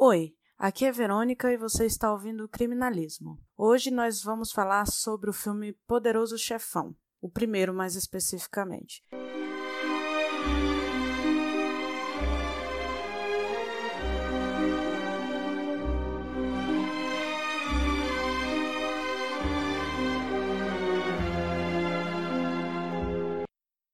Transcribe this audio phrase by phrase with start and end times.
[0.00, 3.36] Oi, aqui é Verônica e você está ouvindo Criminalismo.
[3.56, 9.02] Hoje nós vamos falar sobre o filme Poderoso Chefão, o primeiro mais especificamente.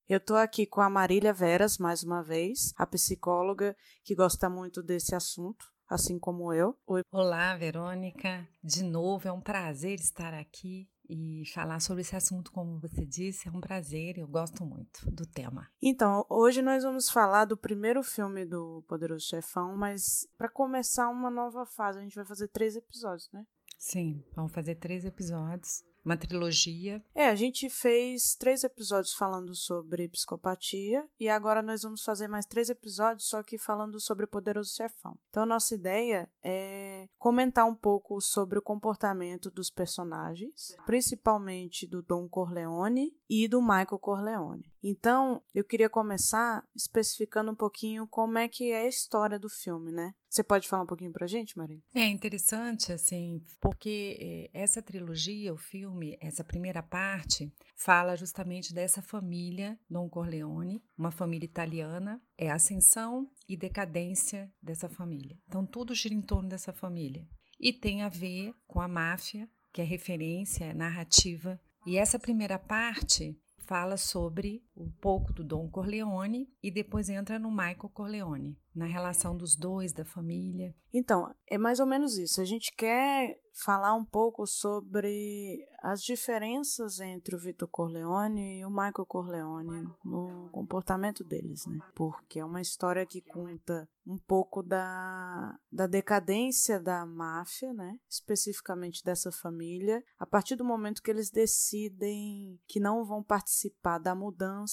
[0.06, 4.82] Eu estou aqui com a Marília Veras, mais uma vez, a psicóloga que gosta muito
[4.82, 6.76] desse assunto, assim como eu.
[6.86, 7.02] Oi.
[7.12, 8.46] Olá, Verônica.
[8.62, 13.48] De novo, é um prazer estar aqui e falar sobre esse assunto, como você disse,
[13.48, 15.68] é um prazer, eu gosto muito do tema.
[15.82, 21.30] Então, hoje nós vamos falar do primeiro filme do Poderoso Chefão, mas para começar uma
[21.30, 23.44] nova fase, a gente vai fazer três episódios, né?
[23.78, 27.02] Sim, vamos fazer três episódios uma trilogia.
[27.14, 32.46] É, a gente fez três episódios falando sobre psicopatia e agora nós vamos fazer mais
[32.46, 35.18] três episódios só que falando sobre o poderoso chefão.
[35.30, 42.28] Então, nossa ideia é comentar um pouco sobre o comportamento dos personagens, principalmente do Don
[42.28, 44.72] Corleone e do Michael Corleone.
[44.82, 49.90] Então, eu queria começar especificando um pouquinho como é que é a história do filme,
[49.90, 50.14] né?
[50.34, 51.80] Você pode falar um pouquinho pra gente, Maria?
[51.94, 59.00] É interessante, assim, porque eh, essa trilogia, o filme, essa primeira parte, fala justamente dessa
[59.00, 65.38] família Don Corleone, uma família italiana, é a ascensão e decadência dessa família.
[65.46, 67.24] Então, tudo gira em torno dessa família.
[67.60, 71.60] E tem a ver com a máfia, que é referência, é narrativa.
[71.86, 77.50] E essa primeira parte fala sobre um pouco do Dom Corleone e depois entra no
[77.50, 80.74] Michael Corleone, na relação dos dois, da família.
[80.92, 82.40] Então, é mais ou menos isso.
[82.40, 88.70] A gente quer falar um pouco sobre as diferenças entre o Vitor Corleone e o
[88.70, 91.78] Michael Corleone no comportamento deles, né?
[91.94, 97.98] Porque é uma história que conta um pouco da, da decadência da máfia, né?
[98.08, 104.14] Especificamente dessa família, a partir do momento que eles decidem que não vão participar da
[104.14, 104.63] mudança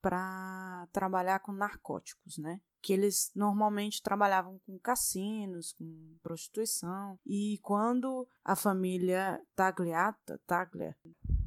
[0.00, 2.60] para trabalhar com narcóticos, né?
[2.84, 7.18] que eles normalmente trabalhavam com cassinos, com prostituição.
[7.24, 10.94] E quando a família Tagliata, Taglia,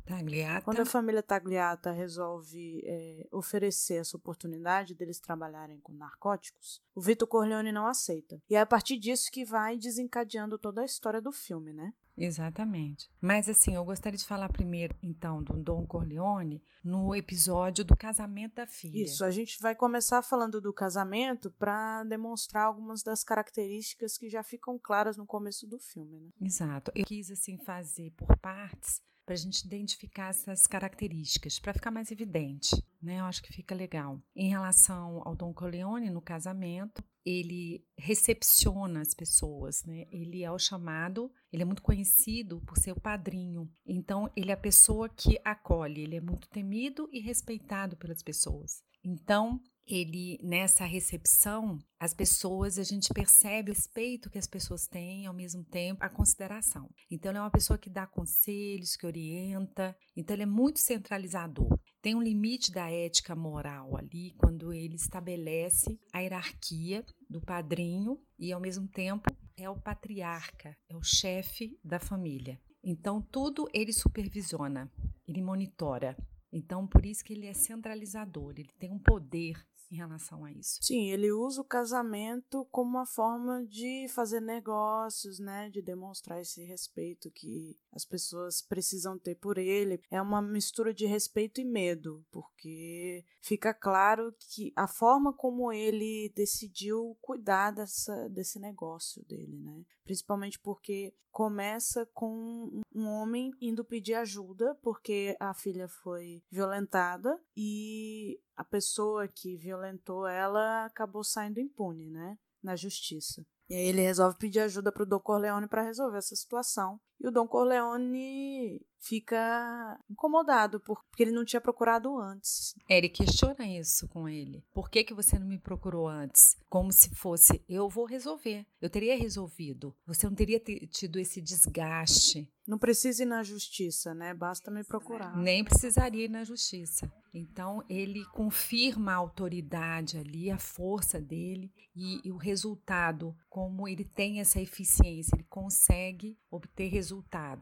[0.03, 0.63] Tagliata.
[0.63, 7.27] Quando a família Tagliata resolve é, oferecer essa oportunidade deles trabalharem com narcóticos, o Vitor
[7.27, 8.41] Corleone não aceita.
[8.49, 11.93] E é a partir disso que vai desencadeando toda a história do filme, né?
[12.17, 13.09] Exatamente.
[13.21, 18.55] Mas assim, eu gostaria de falar primeiro, então, do Dom Corleone no episódio do casamento
[18.55, 19.03] da filha.
[19.03, 24.41] Isso, a gente vai começar falando do casamento para demonstrar algumas das características que já
[24.41, 26.29] ficam claras no começo do filme, né?
[26.41, 26.91] Exato.
[26.95, 32.09] Eu quis assim fazer por partes para a gente identificar essas características, para ficar mais
[32.13, 33.19] evidente, né?
[33.19, 34.21] Eu acho que fica legal.
[34.33, 40.07] Em relação ao Dom Corleone no casamento, ele recepciona as pessoas, né?
[40.09, 43.69] Ele é o chamado, ele é muito conhecido por ser o padrinho.
[43.85, 48.81] Então, ele é a pessoa que acolhe, ele é muito temido e respeitado pelas pessoas.
[49.03, 55.25] Então, ele nessa recepção, as pessoas, a gente percebe o respeito que as pessoas têm,
[55.25, 56.89] ao mesmo tempo a consideração.
[57.09, 61.79] Então ele é uma pessoa que dá conselhos, que orienta, então ele é muito centralizador.
[62.01, 68.51] Tem um limite da ética moral ali quando ele estabelece a hierarquia do padrinho e
[68.51, 72.59] ao mesmo tempo é o patriarca, é o chefe da família.
[72.83, 74.91] Então tudo ele supervisiona,
[75.27, 76.15] ele monitora.
[76.51, 79.61] Então, por isso que ele é centralizador, ele tem um poder
[79.91, 80.79] em relação a isso.
[80.81, 86.63] Sim, ele usa o casamento como uma forma de fazer negócios, né, de demonstrar esse
[86.63, 90.01] respeito que as pessoas precisam ter por ele.
[90.11, 96.31] É uma mistura de respeito e medo, porque fica claro que a forma como ele
[96.35, 99.83] decidiu cuidar dessa, desse negócio dele, né?
[100.03, 108.39] Principalmente porque começa com um homem indo pedir ajuda porque a filha foi violentada e
[108.57, 112.37] a pessoa que violentou ela acabou saindo impune, né?
[112.61, 113.45] Na justiça.
[113.69, 116.99] E aí ele resolve pedir ajuda para o Don Corleone para resolver essa situação.
[117.19, 122.75] E o Don Corleone fica incomodado porque ele não tinha procurado antes.
[122.89, 124.63] É, ele questiona isso com ele.
[124.73, 126.57] Por que, que você não me procurou antes?
[126.69, 128.65] Como se fosse, eu vou resolver.
[128.81, 129.95] Eu teria resolvido.
[130.05, 132.47] Você não teria tido esse desgaste.
[132.67, 134.33] Não precisa ir na justiça, né?
[134.33, 135.37] Basta me procurar.
[135.37, 137.09] Nem precisaria ir na justiça.
[137.33, 144.03] Então, ele confirma a autoridade ali, a força dele e, e, o resultado, como ele
[144.03, 147.06] tem essa eficiência, ele consegue obter resultados.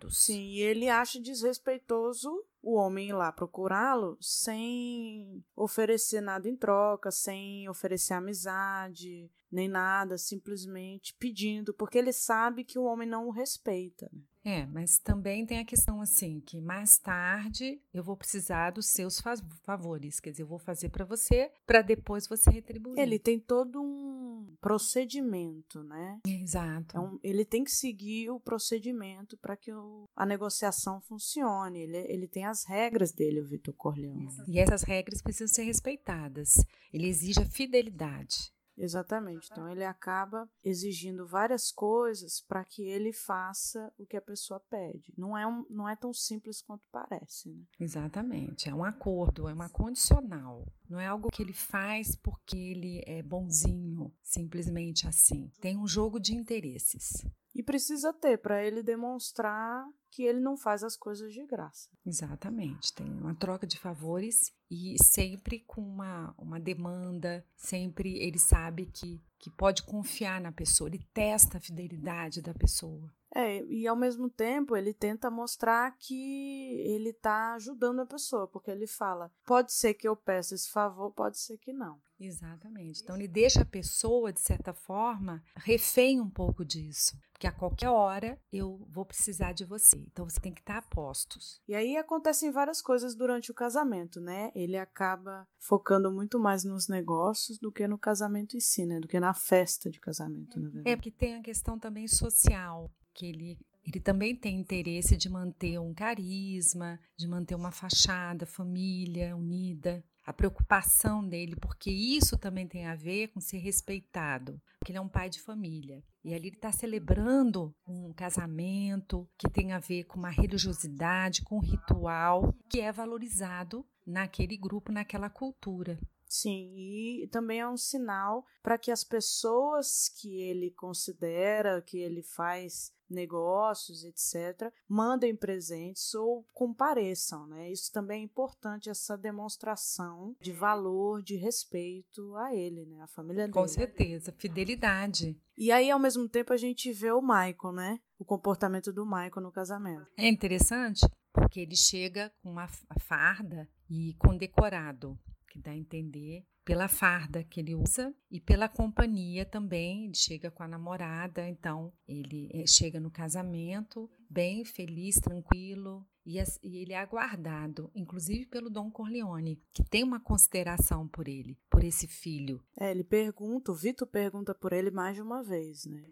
[0.09, 2.29] Sim, e ele acha desrespeitoso
[2.65, 10.17] o homem ir lá procurá-lo sem oferecer nada em troca, sem oferecer amizade, nem nada,
[10.17, 14.09] simplesmente pedindo, porque ele sabe que o homem não o respeita.
[14.11, 14.21] Né?
[14.45, 19.19] É, mas também tem a questão assim, que mais tarde eu vou precisar dos seus
[19.63, 22.99] favores, quer dizer, eu vou fazer para você, para depois você retribuir.
[22.99, 26.19] Ele tem todo um procedimento, né?
[26.27, 26.85] Exato.
[26.89, 31.79] Então, ele tem que seguir o procedimento para que o, a negociação funcione.
[31.79, 34.29] Ele, ele tem as regras dele, o Vitor Corleone.
[34.47, 36.63] E essas regras precisam ser respeitadas.
[36.93, 38.53] Ele exige a fidelidade.
[38.77, 39.47] Exatamente.
[39.51, 45.13] Então ele acaba exigindo várias coisas para que ele faça o que a pessoa pede.
[45.17, 47.49] Não é, um, não é tão simples quanto parece.
[47.49, 47.63] Né?
[47.79, 48.69] Exatamente.
[48.69, 50.67] É um acordo, é uma condicional.
[50.89, 55.51] Não é algo que ele faz porque ele é bonzinho, simplesmente assim.
[55.61, 57.25] Tem um jogo de interesses.
[57.55, 61.89] E precisa ter para ele demonstrar que ele não faz as coisas de graça.
[62.05, 62.93] Exatamente.
[62.93, 69.21] Tem uma troca de favores e sempre com uma, uma demanda, sempre ele sabe que,
[69.39, 73.09] que pode confiar na pessoa, ele testa a fidelidade da pessoa.
[73.33, 78.71] É, e ao mesmo tempo ele tenta mostrar que ele está ajudando a pessoa, porque
[78.71, 81.99] ele fala: pode ser que eu peça esse favor, pode ser que não.
[82.19, 83.01] Exatamente.
[83.01, 87.17] Então ele deixa a pessoa, de certa forma, refém um pouco disso.
[87.31, 89.97] Porque a qualquer hora eu vou precisar de você.
[89.97, 91.61] Então você tem que estar a postos.
[91.67, 94.51] E aí acontecem várias coisas durante o casamento, né?
[94.55, 98.99] Ele acaba focando muito mais nos negócios do que no casamento em si, né?
[98.99, 100.89] Do que na festa de casamento, na verdade.
[100.89, 105.79] É porque tem a questão também social que ele ele também tem interesse de manter
[105.79, 112.87] um carisma, de manter uma fachada, família unida, a preocupação dele, porque isso também tem
[112.87, 116.03] a ver com ser respeitado, porque ele é um pai de família.
[116.23, 121.57] E ali ele está celebrando um casamento que tem a ver com uma religiosidade, com
[121.57, 125.99] um ritual que é valorizado naquele grupo, naquela cultura.
[126.27, 132.23] Sim, e também é um sinal para que as pessoas que ele considera, que ele
[132.23, 137.71] faz negócios, etc., mandem presentes ou compareçam, né?
[137.71, 143.01] Isso também é importante, essa demonstração de valor, de respeito a ele, né?
[143.01, 143.53] A família dele.
[143.53, 145.39] Com certeza, fidelidade.
[145.57, 147.99] E aí, ao mesmo tempo, a gente vê o Michael, né?
[148.17, 150.07] O comportamento do Michael no casamento.
[150.17, 152.67] É interessante porque ele chega com uma
[152.99, 155.19] farda e condecorado,
[155.55, 160.05] que dá a entender pela farda que ele usa e pela companhia também.
[160.05, 166.05] Ele chega com a namorada, então ele eh, chega no casamento bem feliz, tranquilo.
[166.25, 171.83] E, ele é aguardado, inclusive pelo Dom Corleone, que tem uma consideração por ele, por
[171.83, 172.59] esse filho.
[172.79, 176.03] É, ele pergunta, o Vitor pergunta por ele mais de uma vez, né?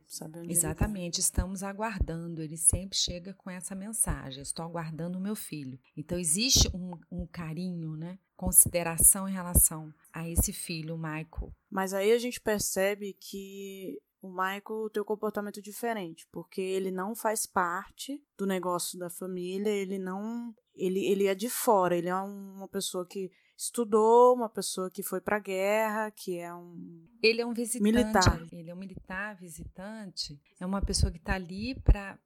[0.52, 2.44] Exatamente, estamos aguardando.
[2.44, 5.80] Ele sempre chega com essa mensagem: estou aguardando o meu filho.
[5.98, 8.20] Então existe um, um carinho, né?
[8.36, 11.54] Consideração em relação a esse filho, o Michael.
[11.70, 17.14] Mas aí a gente percebe que o Michael tem um comportamento diferente, porque ele não
[17.14, 20.56] faz parte do negócio da família, ele não.
[20.76, 25.22] Ele, ele é de fora, ele é uma pessoa que estudou, uma pessoa que foi
[25.22, 28.48] para a guerra, que é um ele é um visitante, militar.
[28.52, 30.38] Ele é um militar visitante.
[30.60, 32.20] É uma pessoa que está ali para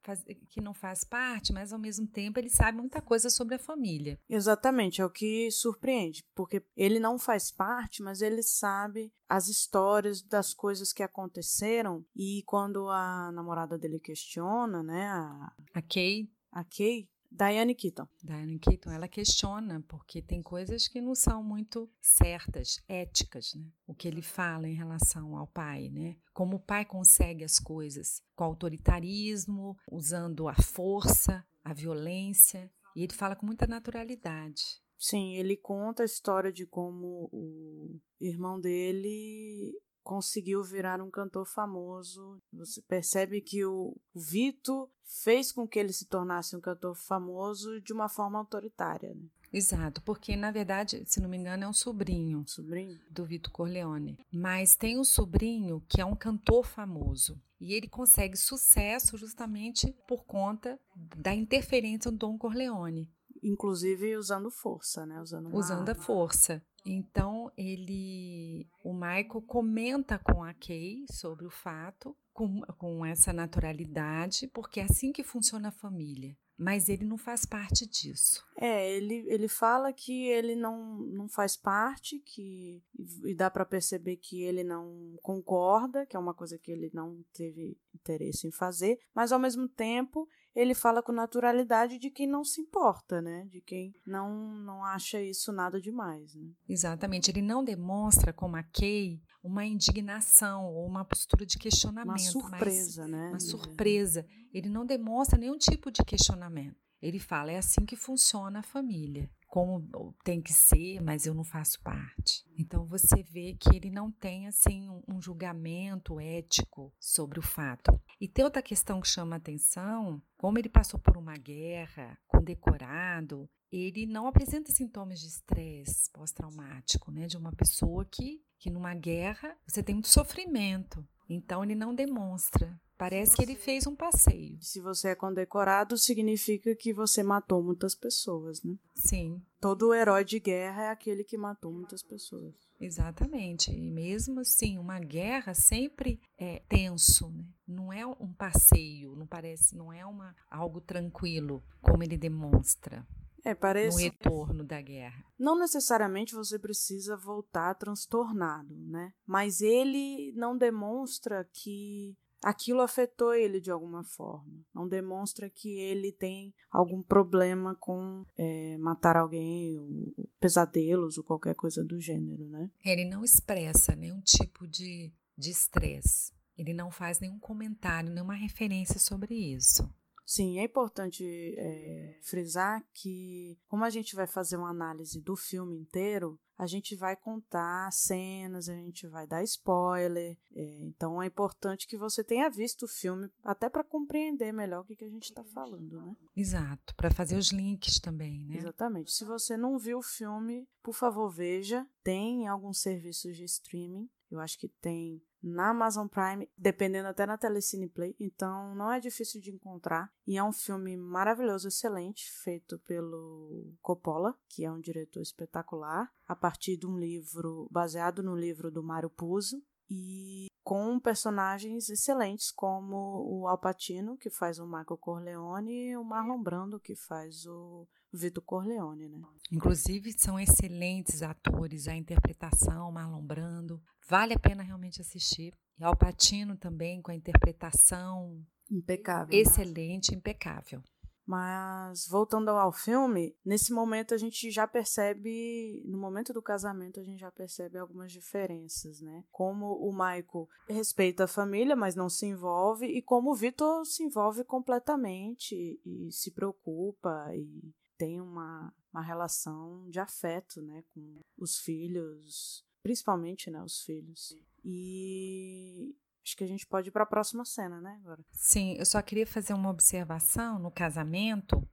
[0.50, 4.18] que não faz parte, mas ao mesmo tempo ele sabe muita coisa sobre a família.
[4.28, 10.20] Exatamente, é o que surpreende, porque ele não faz parte, mas ele sabe as histórias
[10.22, 16.64] das coisas que aconteceram e quando a namorada dele questiona, né, a, a Kay, a
[16.64, 18.08] Kay Diane Keaton.
[18.22, 23.70] Diane Keaton, ela questiona, porque tem coisas que não são muito certas, éticas, né?
[23.86, 26.16] O que ele fala em relação ao pai, né?
[26.32, 33.12] Como o pai consegue as coisas com autoritarismo, usando a força, a violência, e ele
[33.12, 34.62] fala com muita naturalidade.
[34.98, 39.72] Sim, ele conta a história de como o irmão dele
[40.08, 42.40] conseguiu virar um cantor famoso.
[42.50, 47.92] Você percebe que o Vito fez com que ele se tornasse um cantor famoso de
[47.92, 49.14] uma forma autoritária.
[49.14, 49.28] Né?
[49.52, 54.18] Exato, porque na verdade, se não me engano, é um sobrinho, sobrinho do Vito Corleone.
[54.32, 57.38] Mas tem um sobrinho que é um cantor famoso.
[57.60, 60.80] E ele consegue sucesso justamente por conta
[61.18, 63.12] da interferência do Dom Corleone.
[63.42, 65.20] Inclusive usando força, né?
[65.20, 66.62] Usando, usando a força.
[66.84, 74.46] Então ele, o Michael comenta com a Kay sobre o fato, com, com essa naturalidade,
[74.48, 76.36] porque é assim que funciona a família.
[76.56, 78.44] Mas ele não faz parte disso.
[78.56, 82.82] É, ele, ele fala que ele não, não faz parte, que
[83.24, 87.24] e dá para perceber que ele não concorda, que é uma coisa que ele não
[87.32, 92.44] teve interesse em fazer, mas ao mesmo tempo ele fala com naturalidade de quem não
[92.44, 93.46] se importa, né?
[93.46, 96.50] De quem não, não acha isso nada demais, né?
[96.68, 97.30] Exatamente.
[97.30, 102.08] Ele não demonstra, como a Kay, uma indignação ou uma postura de questionamento.
[102.08, 103.28] Uma surpresa, né?
[103.30, 104.26] Uma surpresa.
[104.52, 106.76] Ele não demonstra nenhum tipo de questionamento.
[107.00, 111.42] Ele fala, é assim que funciona a família como tem que ser, mas eu não
[111.42, 112.44] faço parte.
[112.56, 117.98] Então você vê que ele não tem assim um, julgamento ético sobre o fato.
[118.20, 124.06] E tem outra questão que chama atenção, como ele passou por uma guerra, condecorado, ele
[124.06, 129.82] não apresenta sintomas de estresse pós-traumático, né, de uma pessoa que que numa guerra você
[129.82, 131.06] tem muito sofrimento.
[131.28, 132.78] Então ele não demonstra.
[132.98, 134.58] Parece que ele fez um passeio.
[134.60, 138.76] Se você é condecorado, significa que você matou muitas pessoas, né?
[138.92, 139.40] Sim.
[139.60, 142.54] Todo herói de guerra é aquele que matou muitas pessoas.
[142.80, 143.70] Exatamente.
[143.70, 147.46] E mesmo assim, uma guerra sempre é tenso, né?
[147.66, 153.06] Não é um passeio, não parece, não é uma algo tranquilo, como ele demonstra.
[153.44, 153.96] É, parece.
[153.96, 155.24] No retorno da guerra.
[155.38, 159.12] Não necessariamente você precisa voltar transtornado, né?
[159.24, 162.16] Mas ele não demonstra que
[162.48, 164.64] aquilo afetou ele de alguma forma.
[164.74, 171.54] Não demonstra que ele tem algum problema com é, matar alguém, ou pesadelos ou qualquer
[171.54, 172.70] coisa do gênero, né?
[172.84, 176.32] Ele não expressa nenhum tipo de estresse.
[176.56, 179.88] Ele não faz nenhum comentário, nenhuma referência sobre isso.
[180.28, 181.24] Sim, é importante
[181.56, 186.94] é, frisar que, como a gente vai fazer uma análise do filme inteiro, a gente
[186.94, 190.36] vai contar cenas, a gente vai dar spoiler.
[190.54, 194.84] É, então é importante que você tenha visto o filme, até para compreender melhor o
[194.84, 196.14] que, que a gente está falando, né?
[196.36, 198.58] Exato, para fazer os links também, né?
[198.58, 199.10] Exatamente.
[199.10, 201.86] Se você não viu o filme, por favor, veja.
[202.04, 204.10] Tem alguns serviços de streaming.
[204.30, 209.00] Eu acho que tem na Amazon Prime, dependendo até na Telecine Play, então não é
[209.00, 210.12] difícil de encontrar.
[210.26, 216.36] E é um filme maravilhoso, excelente, feito pelo Coppola, que é um diretor espetacular, a
[216.36, 223.24] partir de um livro baseado no livro do Mario Puzo e com personagens excelentes como
[223.26, 227.88] o Al Pacino, que faz o Michael Corleone, e o Marlon Brando, que faz o
[228.12, 229.18] Vitor Corleone, né?
[229.50, 235.54] Inclusive são excelentes atores, a interpretação, Marlon Brando, vale a pena realmente assistir.
[235.78, 240.82] E Al Pacino também com a interpretação impecável, excelente, impecável.
[241.28, 247.04] Mas voltando ao filme, nesse momento a gente já percebe, no momento do casamento a
[247.04, 249.22] gente já percebe algumas diferenças, né?
[249.30, 254.02] Como o Michael respeita a família, mas não se envolve, e como o Victor se
[254.04, 261.58] envolve completamente e se preocupa e tem uma, uma relação de afeto, né, com os
[261.58, 264.34] filhos, principalmente, né, os filhos.
[264.64, 265.94] E
[266.28, 268.22] Acho que a gente pode ir para a próxima cena, né, agora.
[268.32, 271.66] Sim, eu só queria fazer uma observação no casamento.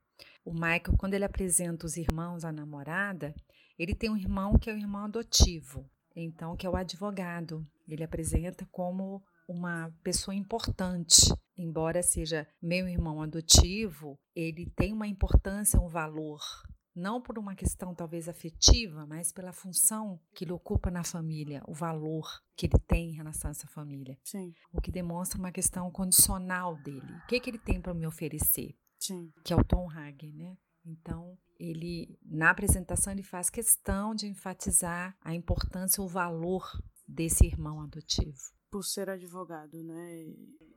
[0.46, 3.36] O Michael, quando ele apresenta os irmãos à namorada,
[3.78, 5.86] ele tem um irmão que é o irmão adotivo,
[6.16, 7.68] então que é o advogado.
[7.86, 15.82] Ele apresenta como uma pessoa importante, embora seja meu irmão adotivo, ele tem uma importância,
[15.82, 16.40] um valor
[16.96, 21.74] não por uma questão talvez afetiva, mas pela função que ele ocupa na família, o
[21.74, 24.18] valor que ele tem em relação a essa família.
[24.24, 24.54] Sim.
[24.72, 27.14] O que demonstra uma questão condicional dele.
[27.24, 28.76] O que, que ele tem para me oferecer?
[28.98, 29.32] Sim.
[29.44, 30.58] Que é o Tom Hagen, né?
[30.86, 36.64] Então, ele na apresentação ele faz questão de enfatizar a importância, o valor
[37.08, 40.26] desse irmão adotivo por ser advogado, né?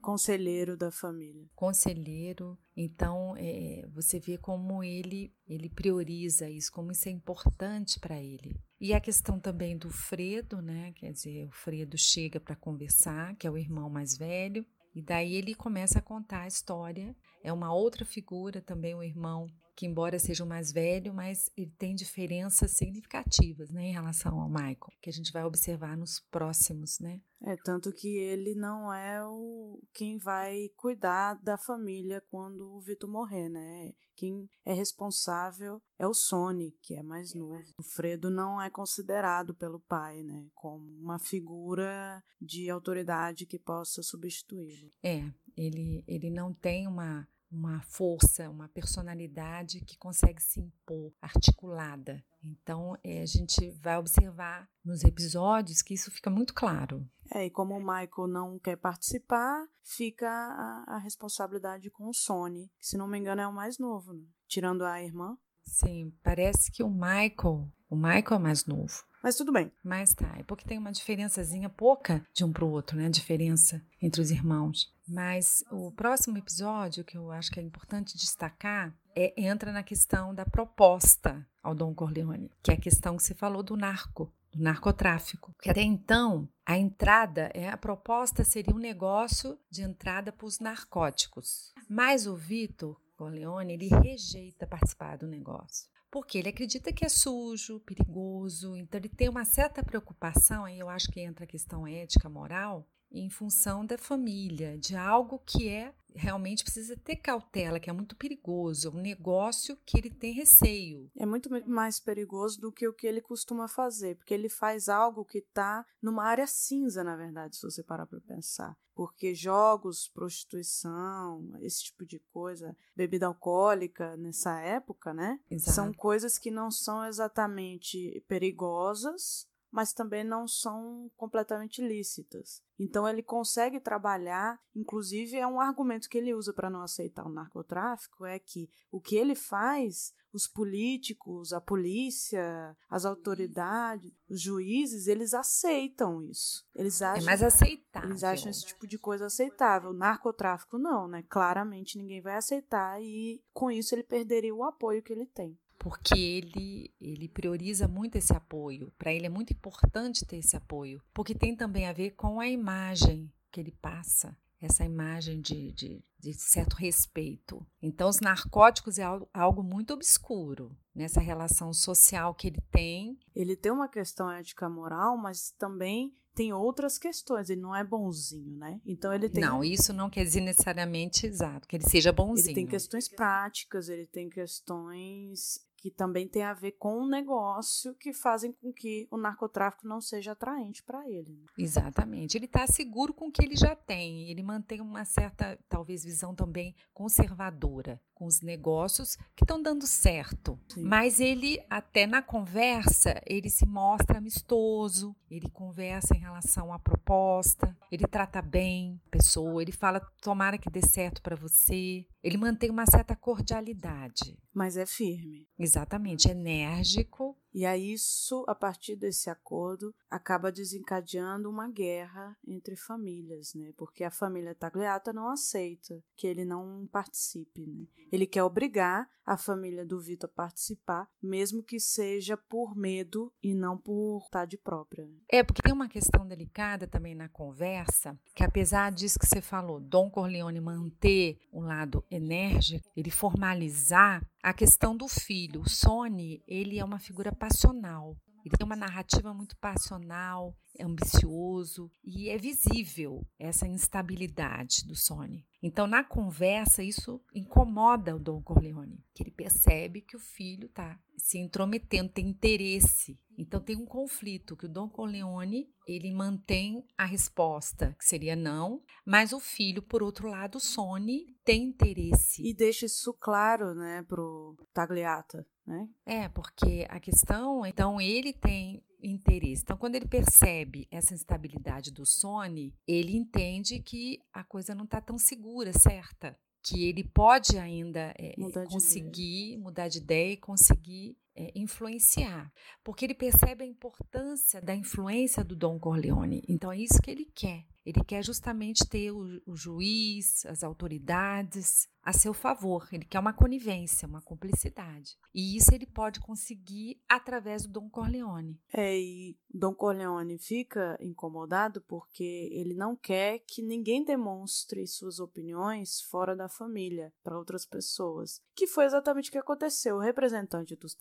[0.01, 1.45] Conselheiro da família.
[1.53, 2.57] Conselheiro.
[2.77, 8.57] Então, é, você vê como ele, ele prioriza isso, como isso é importante para ele.
[8.81, 10.93] E a questão também do Fredo, né?
[10.93, 14.65] Quer dizer, o Fredo chega para conversar, que é o irmão mais velho,
[14.95, 17.17] e daí ele começa a contar a história.
[17.43, 19.49] É uma outra figura também, o irmão
[19.79, 24.49] que embora seja o mais velho, mas ele tem diferenças significativas, né, em relação ao
[24.49, 27.21] Michael, que a gente vai observar nos próximos, né?
[27.41, 33.09] É tanto que ele não é o quem vai cuidar da família quando o Vitor
[33.09, 33.93] morrer, né?
[34.17, 37.63] Quem é responsável é o Sony, que é mais novo.
[37.79, 44.03] O Fredo não é considerado pelo pai, né, como uma figura de autoridade que possa
[44.03, 44.91] substituí-lo.
[45.05, 45.23] É,
[45.57, 52.23] ele ele não tem uma uma força, uma personalidade que consegue se impor, articulada.
[52.45, 57.09] Então, é, a gente vai observar nos episódios que isso fica muito claro.
[57.33, 62.71] É, e como o Michael não quer participar, fica a, a responsabilidade com o Sony,
[62.79, 64.25] que, se não me engano, é o mais novo, né?
[64.47, 65.37] tirando a irmã.
[65.65, 69.05] Sim, parece que o Michael, o Michael é mais novo.
[69.23, 69.73] Mas tudo bem.
[69.83, 73.07] Mas tá, é porque tem uma diferençazinha pouca de um para o outro, né?
[73.07, 74.93] A diferença entre os irmãos.
[75.07, 80.35] Mas o próximo episódio, que eu acho que é importante destacar, é, entra na questão
[80.35, 84.63] da proposta ao Dom Corleone, que é a questão que você falou do narco, do
[84.63, 85.55] narcotráfico.
[85.61, 90.61] Que até então, a entrada, é, a proposta seria um negócio de entrada para os
[90.61, 91.73] narcóticos.
[91.89, 95.89] Mas o Vitor Corleone, ele rejeita participar do negócio.
[96.11, 100.89] Porque ele acredita que é sujo, perigoso, então ele tem uma certa preocupação, aí eu
[100.89, 105.95] acho que entra a questão ética, moral, em função da família, de algo que é
[106.15, 111.11] realmente precisa ter cautela, que é muito perigoso, é um negócio que ele tem receio.
[111.17, 115.25] É muito mais perigoso do que o que ele costuma fazer, porque ele faz algo
[115.25, 118.77] que está numa área cinza, na verdade, se você parar para pensar.
[118.95, 125.39] Porque jogos, prostituição, esse tipo de coisa, bebida alcoólica nessa época, né?
[125.49, 125.73] Exato.
[125.73, 132.63] São coisas que não são exatamente perigosas, mas também não são completamente lícitas.
[132.79, 137.33] Então ele consegue trabalhar, inclusive é um argumento que ele usa para não aceitar o
[137.33, 145.07] narcotráfico é que o que ele faz, os políticos, a polícia, as autoridades, os juízes,
[145.07, 146.65] eles aceitam isso.
[146.75, 148.11] Eles acham, é mais aceitável.
[148.11, 149.91] Eles acham esse tipo de coisa aceitável.
[149.91, 151.25] O narcotráfico não, né?
[151.29, 156.19] Claramente ninguém vai aceitar e com isso ele perderia o apoio que ele tem porque
[156.19, 158.93] ele, ele prioriza muito esse apoio.
[158.99, 162.49] Para ele é muito importante ter esse apoio, porque tem também a ver com a
[162.49, 167.65] imagem que ele passa, essa imagem de, de, de certo respeito.
[167.81, 173.19] Então, os narcóticos é algo, algo muito obscuro nessa relação social que ele tem.
[173.35, 177.51] Ele tem uma questão ética moral, mas também tem outras questões.
[177.51, 178.81] Ele não é bonzinho, né?
[178.85, 179.43] Então ele tem.
[179.43, 182.49] Não, isso não quer dizer necessariamente exato, que ele seja bonzinho.
[182.49, 187.95] Ele tem questões práticas, ele tem questões que também tem a ver com o negócio
[187.95, 191.31] que fazem com que o narcotráfico não seja atraente para ele.
[191.31, 191.47] Né?
[191.57, 192.37] Exatamente.
[192.37, 194.29] Ele está seguro com o que ele já tem.
[194.29, 200.59] Ele mantém uma certa, talvez, visão também conservadora com os negócios que estão dando certo.
[200.69, 200.83] Sim.
[200.83, 207.77] Mas ele, até na conversa, ele se mostra amistoso, ele conversa em relação à proposta,
[207.93, 212.05] ele trata bem a pessoa, ele fala tomara que dê certo para você.
[212.23, 214.37] Ele mantém uma certa cordialidade.
[214.53, 215.47] Mas é firme.
[215.57, 223.55] Exatamente, enérgico e aí isso, a partir desse acordo, acaba desencadeando uma guerra entre famílias,
[223.55, 223.73] né?
[223.77, 227.87] Porque a família Tagliata não aceita que ele não participe, né?
[228.11, 233.55] Ele quer obrigar a família do Vitor a participar, mesmo que seja por medo e
[233.55, 235.07] não por vontade própria.
[235.29, 239.81] É, porque tem uma questão delicada também na conversa, que apesar disso que você falou,
[239.81, 245.69] Dom Corleone manter um lado enérgico, ele formalizar a questão do filho.
[245.69, 248.17] Sony, ele é uma figura passional.
[248.45, 255.45] Ele tem uma narrativa muito passional, é ambicioso e é visível essa instabilidade do Sony.
[255.61, 260.99] Então, na conversa, isso incomoda o Dom Corleone, que ele percebe que o filho está
[261.17, 263.19] se intrometendo, tem interesse.
[263.37, 268.83] Então, tem um conflito que o Dom Corleone ele mantém a resposta, que seria não,
[269.05, 272.47] mas o filho, por outro lado, o Sony, tem interesse.
[272.47, 275.87] E deixa isso claro, né, pro Tagliata, né?
[276.07, 279.63] É, porque a questão, então, ele tem interesse.
[279.63, 285.01] Então, quando ele percebe essa instabilidade do Sony, ele entende que a coisa não está
[285.01, 286.37] tão segura, certa.
[286.63, 293.05] Que ele pode ainda é, mudar conseguir mudar de ideia e conseguir é, influenciar, porque
[293.05, 296.43] ele percebe a importância da influência do Dom Corleone.
[296.49, 297.65] Então é isso que ele quer.
[297.89, 302.87] Ele quer justamente ter o, o, juiz, as autoridades a seu favor.
[302.93, 305.17] Ele quer uma conivência, uma cumplicidade.
[305.35, 308.61] E isso ele pode conseguir através do Dom Corleone.
[308.73, 316.03] É, e Dom Corleone fica incomodado porque ele não quer que ninguém demonstre suas opiniões
[316.03, 318.43] fora da família para outras pessoas.
[318.55, 319.97] Que foi exatamente o que aconteceu.
[319.97, 320.95] O representante dos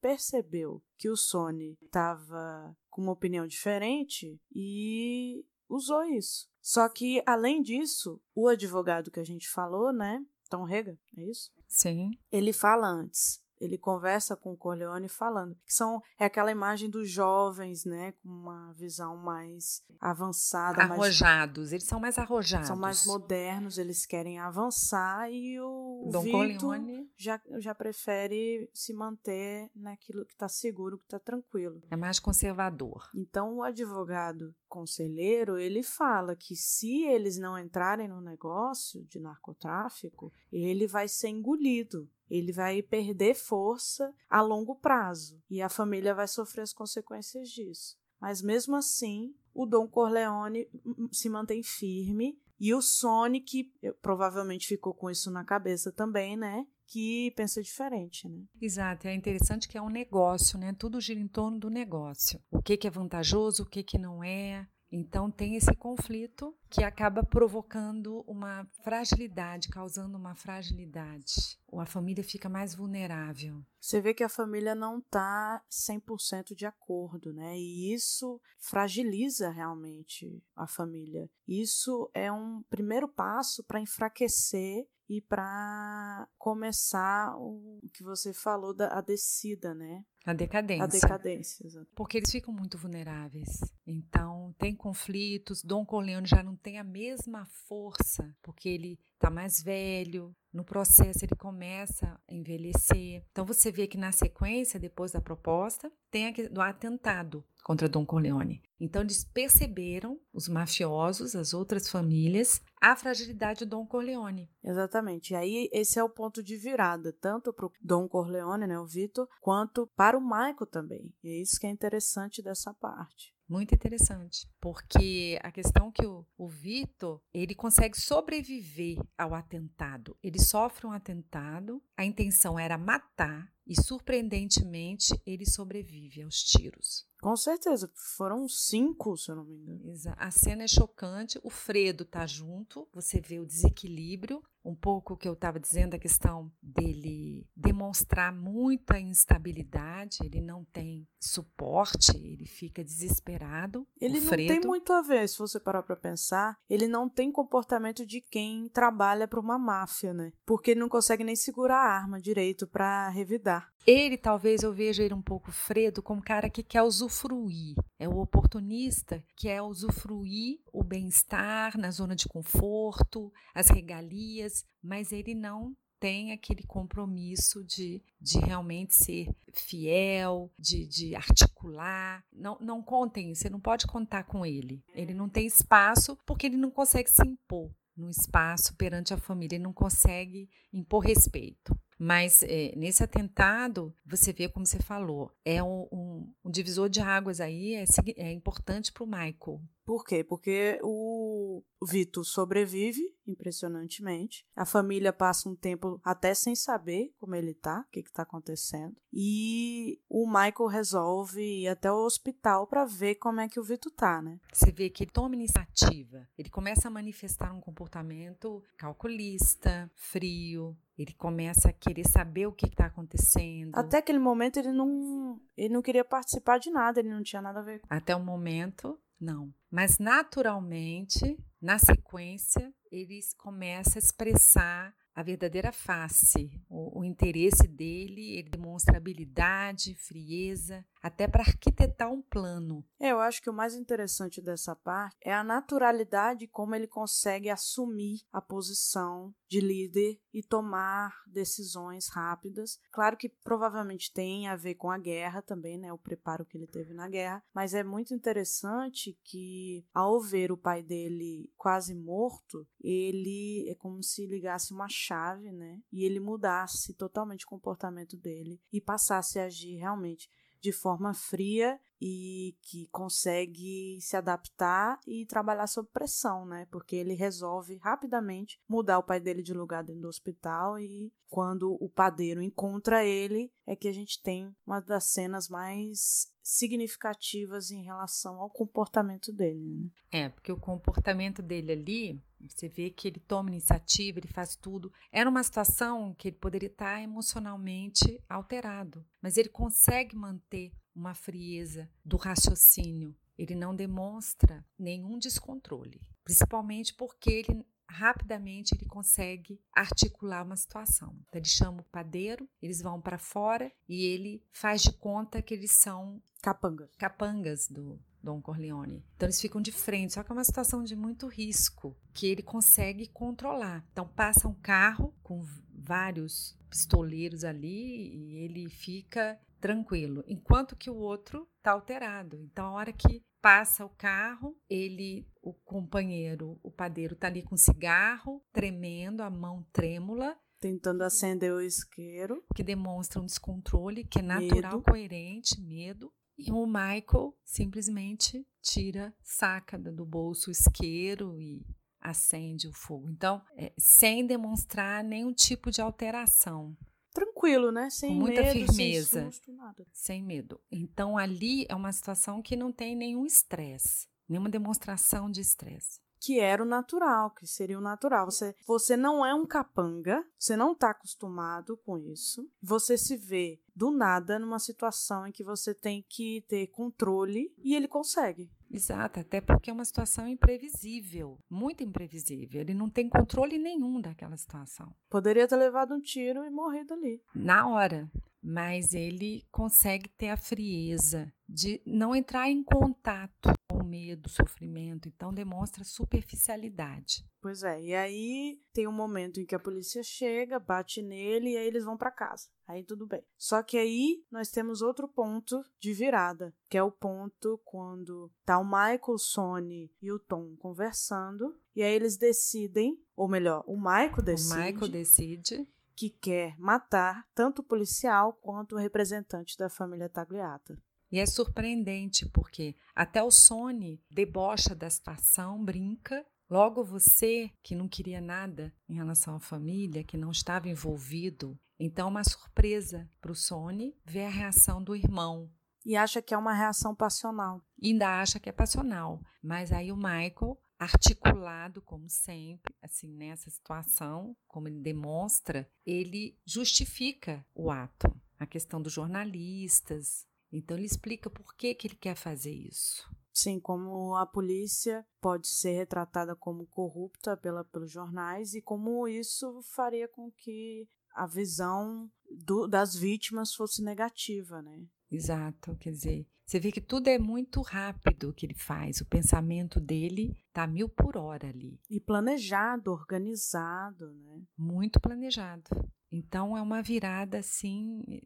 [0.00, 6.48] Percebeu que o Sony estava com uma opinião diferente e usou isso.
[6.62, 10.24] Só que, além disso, o advogado que a gente falou, né?
[10.48, 11.50] Tom Rega, é isso?
[11.66, 12.10] Sim.
[12.30, 13.43] Ele fala antes.
[13.64, 18.28] Ele conversa com o Corleone falando que são é aquela imagem dos jovens, né, com
[18.28, 21.64] uma visão mais avançada, arrojados.
[21.64, 22.68] Mais, eles são mais arrojados.
[22.68, 28.92] São mais modernos, eles querem avançar e o Dom Vito, Corleone já, já prefere se
[28.92, 31.80] manter naquilo que está seguro, que está tranquilo.
[31.90, 33.08] É mais conservador.
[33.14, 40.32] Então, o advogado conselheiro, ele fala que se eles não entrarem no negócio de narcotráfico,
[40.52, 42.08] ele vai ser engolido.
[42.30, 47.96] Ele vai perder força a longo prazo e a família vai sofrer as consequências disso.
[48.20, 54.66] Mas mesmo assim, o Dom Corleone hum, hum, se mantém firme e o Sonic provavelmente
[54.66, 56.66] ficou com isso na cabeça também, né?
[56.86, 58.44] Que pensa diferente, né?
[58.60, 60.74] Exato, é interessante que é um negócio, né?
[60.78, 62.40] Tudo gira em torno do negócio.
[62.50, 66.84] O que, que é vantajoso, o que, que não é, então tem esse conflito que
[66.84, 71.58] acaba provocando uma fragilidade, causando uma fragilidade.
[71.66, 73.60] Ou a família fica mais vulnerável.
[73.80, 77.58] Você vê que a família não está 100% de acordo, né?
[77.58, 81.28] E isso fragiliza realmente a família.
[81.48, 88.96] Isso é um primeiro passo para enfraquecer e para começar o que você falou da
[88.96, 90.04] a descida, né?
[90.24, 90.84] A decadência.
[90.84, 91.94] A decadência, exatamente.
[91.94, 93.60] Porque eles ficam muito vulneráveis.
[93.86, 95.62] Então, tem conflitos.
[95.62, 100.34] Dom Corleone já não tem a mesma força, porque ele está mais velho.
[100.52, 103.24] No processo, ele começa a envelhecer.
[103.32, 108.62] Então, você vê que na sequência, depois da proposta, tem o atentado contra Dom Corleone.
[108.78, 114.50] Então, eles perceberam, os mafiosos, as outras famílias, a fragilidade de Dom Corleone.
[114.62, 115.32] Exatamente.
[115.32, 118.86] E aí, esse é o ponto de virada, tanto para o Dom Corleone, né, o
[118.86, 121.12] Vitor, quanto para o Michael também.
[121.22, 123.34] E é isso que é interessante dessa parte.
[123.46, 130.16] Muito interessante, porque a questão que o, o Vitor, ele consegue sobreviver ao atentado.
[130.22, 137.06] Ele sofre um atentado, a intenção era matar e surpreendentemente ele sobrevive aos tiros.
[137.20, 139.94] Com certeza, foram cinco, se eu não me engano.
[140.16, 145.28] A cena é chocante, o Fredo tá junto, você vê o desequilíbrio, um pouco que
[145.28, 152.82] eu estava dizendo, a questão dele demonstrar muita instabilidade, ele não tem suporte, ele fica
[152.82, 153.86] desesperado.
[154.00, 158.06] Ele não tem muito a ver, se você parar para pensar, ele não tem comportamento
[158.06, 160.32] de quem trabalha para uma máfia, né?
[160.46, 163.74] Porque ele não consegue nem segurar a arma direito para revidar.
[163.86, 167.76] Ele, talvez eu veja ele um pouco Fredo como cara que quer usufruir.
[167.98, 175.12] É o oportunista que quer usufruir o bem-estar na zona de conforto, as regalias, mas
[175.12, 182.22] ele não tem aquele compromisso de, de realmente ser fiel, de, de articular.
[182.30, 184.84] Não, não contem, você não pode contar com ele.
[184.94, 189.56] Ele não tem espaço porque ele não consegue se impor no espaço perante a família,
[189.56, 191.74] ele não consegue impor respeito.
[191.98, 197.00] Mas é, nesse atentado, você vê como você falou, é um, um, um divisor de
[197.00, 197.84] águas aí, é,
[198.16, 199.62] é importante para o Michael.
[199.84, 200.24] Por quê?
[200.24, 204.46] Porque o Vitor sobrevive, impressionantemente.
[204.56, 208.22] A família passa um tempo até sem saber como ele tá, o que, que tá
[208.22, 208.96] acontecendo.
[209.12, 213.92] E o Michael resolve ir até o hospital para ver como é que o Vitor
[213.92, 214.40] tá, né?
[214.52, 216.26] Você vê que ele toma iniciativa.
[216.36, 222.66] Ele começa a manifestar um comportamento calculista, frio, ele começa a querer saber o que
[222.66, 223.72] está acontecendo.
[223.74, 227.60] Até aquele momento ele não, ele não queria participar de nada, ele não tinha nada
[227.60, 227.82] a ver.
[227.88, 229.52] Até o momento, não.
[229.70, 238.36] Mas naturalmente, na sequência, ele começa a expressar a verdadeira face, o, o, interesse dele,
[238.36, 242.82] ele demonstra habilidade, frieza, até para arquitetar um plano.
[242.98, 247.50] É, eu acho que o mais interessante dessa parte é a naturalidade como ele consegue
[247.50, 252.80] assumir a posição de líder e tomar decisões rápidas.
[252.90, 256.66] Claro que provavelmente tem a ver com a guerra também, né, o preparo que ele
[256.66, 262.66] teve na guerra, mas é muito interessante que ao ver o pai dele quase morto,
[262.80, 265.82] ele é como se ligasse uma chave, né?
[265.92, 270.30] E ele mudasse totalmente o comportamento dele e passasse a agir realmente
[270.64, 276.66] de forma fria e que consegue se adaptar e trabalhar sob pressão, né?
[276.70, 281.76] Porque ele resolve rapidamente mudar o pai dele de lugar dentro do hospital e quando
[281.78, 287.82] o padeiro encontra ele é que a gente tem uma das cenas mais significativas em
[287.82, 289.60] relação ao comportamento dele.
[289.60, 289.90] Né?
[290.10, 294.92] É, porque o comportamento dele ali, você vê que ele toma iniciativa, ele faz tudo.
[295.10, 301.90] Era uma situação que ele poderia estar emocionalmente alterado, mas ele consegue manter uma frieza
[302.04, 303.16] do raciocínio.
[303.36, 311.16] Ele não demonstra nenhum descontrole, principalmente porque ele rapidamente ele consegue articular uma situação.
[311.28, 315.54] Então, ele chama o padeiro, eles vão para fora e ele faz de conta que
[315.54, 319.04] eles são capangas, capangas do Dom Corleone.
[319.16, 322.42] Então eles ficam de frente, só que é uma situação de muito risco que ele
[322.42, 323.84] consegue controlar.
[323.92, 325.44] Então passa um carro com
[325.74, 332.36] vários pistoleiros ali e ele fica tranquilo, enquanto que o outro está alterado.
[332.42, 337.56] Então, a hora que passa o carro, ele, o companheiro, o padeiro, está ali com
[337.56, 340.36] cigarro, tremendo, a mão trêmula.
[340.60, 342.42] Tentando acender o isqueiro.
[342.54, 344.82] Que demonstra um descontrole, que é natural, medo.
[344.82, 346.12] coerente, medo.
[346.36, 351.64] E o Michael simplesmente tira, saca do bolso o isqueiro e
[352.04, 353.08] acende o fogo.
[353.08, 356.76] Então, é, sem demonstrar nenhum tipo de alteração.
[357.12, 357.88] Tranquilo, né?
[357.90, 359.22] Sem Com muita medo, firmeza.
[359.22, 359.86] Sem, susto, nada.
[359.92, 360.60] sem medo.
[360.70, 366.40] Então, ali é uma situação que não tem nenhum estresse, nenhuma demonstração de estresse que
[366.40, 368.24] era o natural, que seria o natural.
[368.24, 372.48] Você, você não é um capanga, você não está acostumado com isso.
[372.62, 377.74] Você se vê do nada numa situação em que você tem que ter controle e
[377.74, 378.50] ele consegue.
[378.70, 382.62] Exato, até porque é uma situação imprevisível, muito imprevisível.
[382.62, 384.94] Ele não tem controle nenhum daquela situação.
[385.10, 387.20] Poderia ter levado um tiro e morrido ali.
[387.34, 388.10] Na hora
[388.46, 395.34] mas ele consegue ter a frieza de não entrar em contato com medo, sofrimento, então
[395.34, 397.26] demonstra superficialidade.
[397.40, 401.56] Pois é, e aí tem um momento em que a polícia chega, bate nele e
[401.56, 402.48] aí eles vão para casa.
[402.68, 403.22] Aí tudo bem.
[403.36, 408.58] Só que aí nós temos outro ponto de virada, que é o ponto quando tá
[408.58, 413.76] o Michael, o Sony e o Tom conversando, e aí eles decidem, ou melhor, o
[413.76, 414.54] Michael decide.
[414.54, 420.80] O Michael decide que quer matar tanto o policial quanto o representante da família Tagliata.
[421.10, 426.24] E é surpreendente porque até o Sony debocha da situação, brinca.
[426.50, 432.08] Logo você, que não queria nada em relação à família, que não estava envolvido, então
[432.08, 435.50] uma surpresa para o Sony ver a reação do irmão.
[435.84, 437.62] E acha que é uma reação passional.
[437.78, 439.20] E ainda acha que é passional.
[439.42, 447.44] Mas aí o Michael articulado, como sempre, assim, nessa situação, como ele demonstra, ele justifica
[447.54, 450.26] o ato, a questão dos jornalistas.
[450.54, 453.02] Então, ele explica por que, que ele quer fazer isso.
[453.32, 459.60] Sim, como a polícia pode ser retratada como corrupta pela, pelos jornais e como isso
[459.74, 464.86] faria com que a visão do, das vítimas fosse negativa, né?
[465.10, 469.80] Exato, quer dizer, você vê que tudo é muito rápido que ele faz, o pensamento
[469.80, 471.80] dele tá mil por hora ali.
[471.90, 474.42] E planejado, organizado, né?
[474.56, 475.68] Muito planejado.
[476.12, 478.22] Então é uma virada assim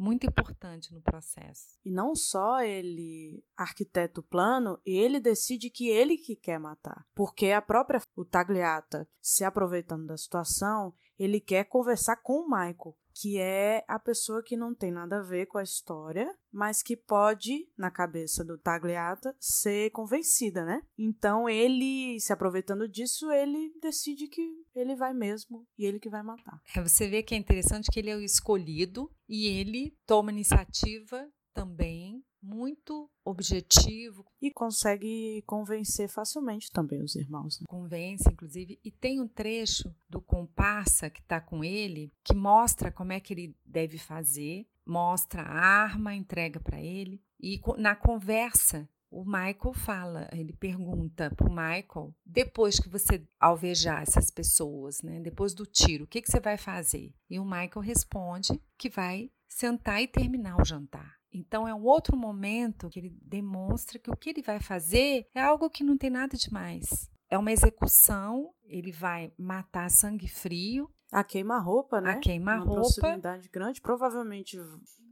[0.00, 1.78] muito importante no processo.
[1.84, 7.50] E não só ele arquiteta o plano, ele decide que ele que quer matar, porque
[7.50, 13.38] a própria o Tagliata, se aproveitando da situação, ele quer conversar com o Michael que
[13.38, 17.68] é a pessoa que não tem nada a ver com a história, mas que pode,
[17.76, 20.80] na cabeça do Tagliata, ser convencida, né?
[20.96, 26.22] Então ele, se aproveitando disso, ele decide que ele vai mesmo e ele que vai
[26.22, 26.62] matar.
[26.74, 31.28] É, você vê que é interessante que ele é o escolhido e ele toma iniciativa
[31.52, 34.24] também muito objetivo.
[34.40, 37.60] E consegue convencer facilmente também os irmãos.
[37.60, 37.66] Né?
[37.68, 38.78] Convence, inclusive.
[38.84, 43.32] E tem um trecho do comparsa que está com ele que mostra como é que
[43.32, 47.22] ele deve fazer, mostra a arma, entrega para ele.
[47.38, 54.02] E na conversa, o Michael fala, ele pergunta para o Michael, depois que você alvejar
[54.02, 57.12] essas pessoas, né, depois do tiro, o que, que você vai fazer?
[57.28, 61.19] E o Michael responde que vai sentar e terminar o jantar.
[61.32, 65.40] Então é um outro momento que ele demonstra que o que ele vai fazer é
[65.42, 67.10] algo que não tem nada de mais.
[67.28, 70.90] É uma execução, ele vai matar sangue frio.
[71.12, 72.12] A queima-roupa, né?
[72.12, 72.72] A queima-roupa.
[72.72, 73.80] Uma possibilidade grande.
[73.80, 74.58] Provavelmente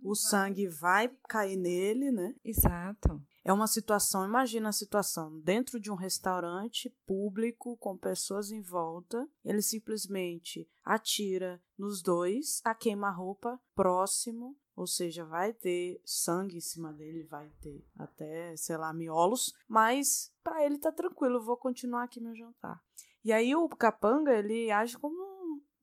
[0.03, 2.35] o sangue vai cair nele, né?
[2.45, 3.23] Exato.
[3.49, 9.27] É uma situação, imagina a situação, dentro de um restaurante público com pessoas em volta,
[9.43, 16.93] ele simplesmente atira nos dois, a queima-roupa próximo ou seja, vai ter sangue em cima
[16.93, 22.21] dele, vai ter até, sei lá, miolos, mas para ele tá tranquilo, vou continuar aqui
[22.21, 22.81] meu jantar.
[23.25, 25.28] E aí o capanga, ele age como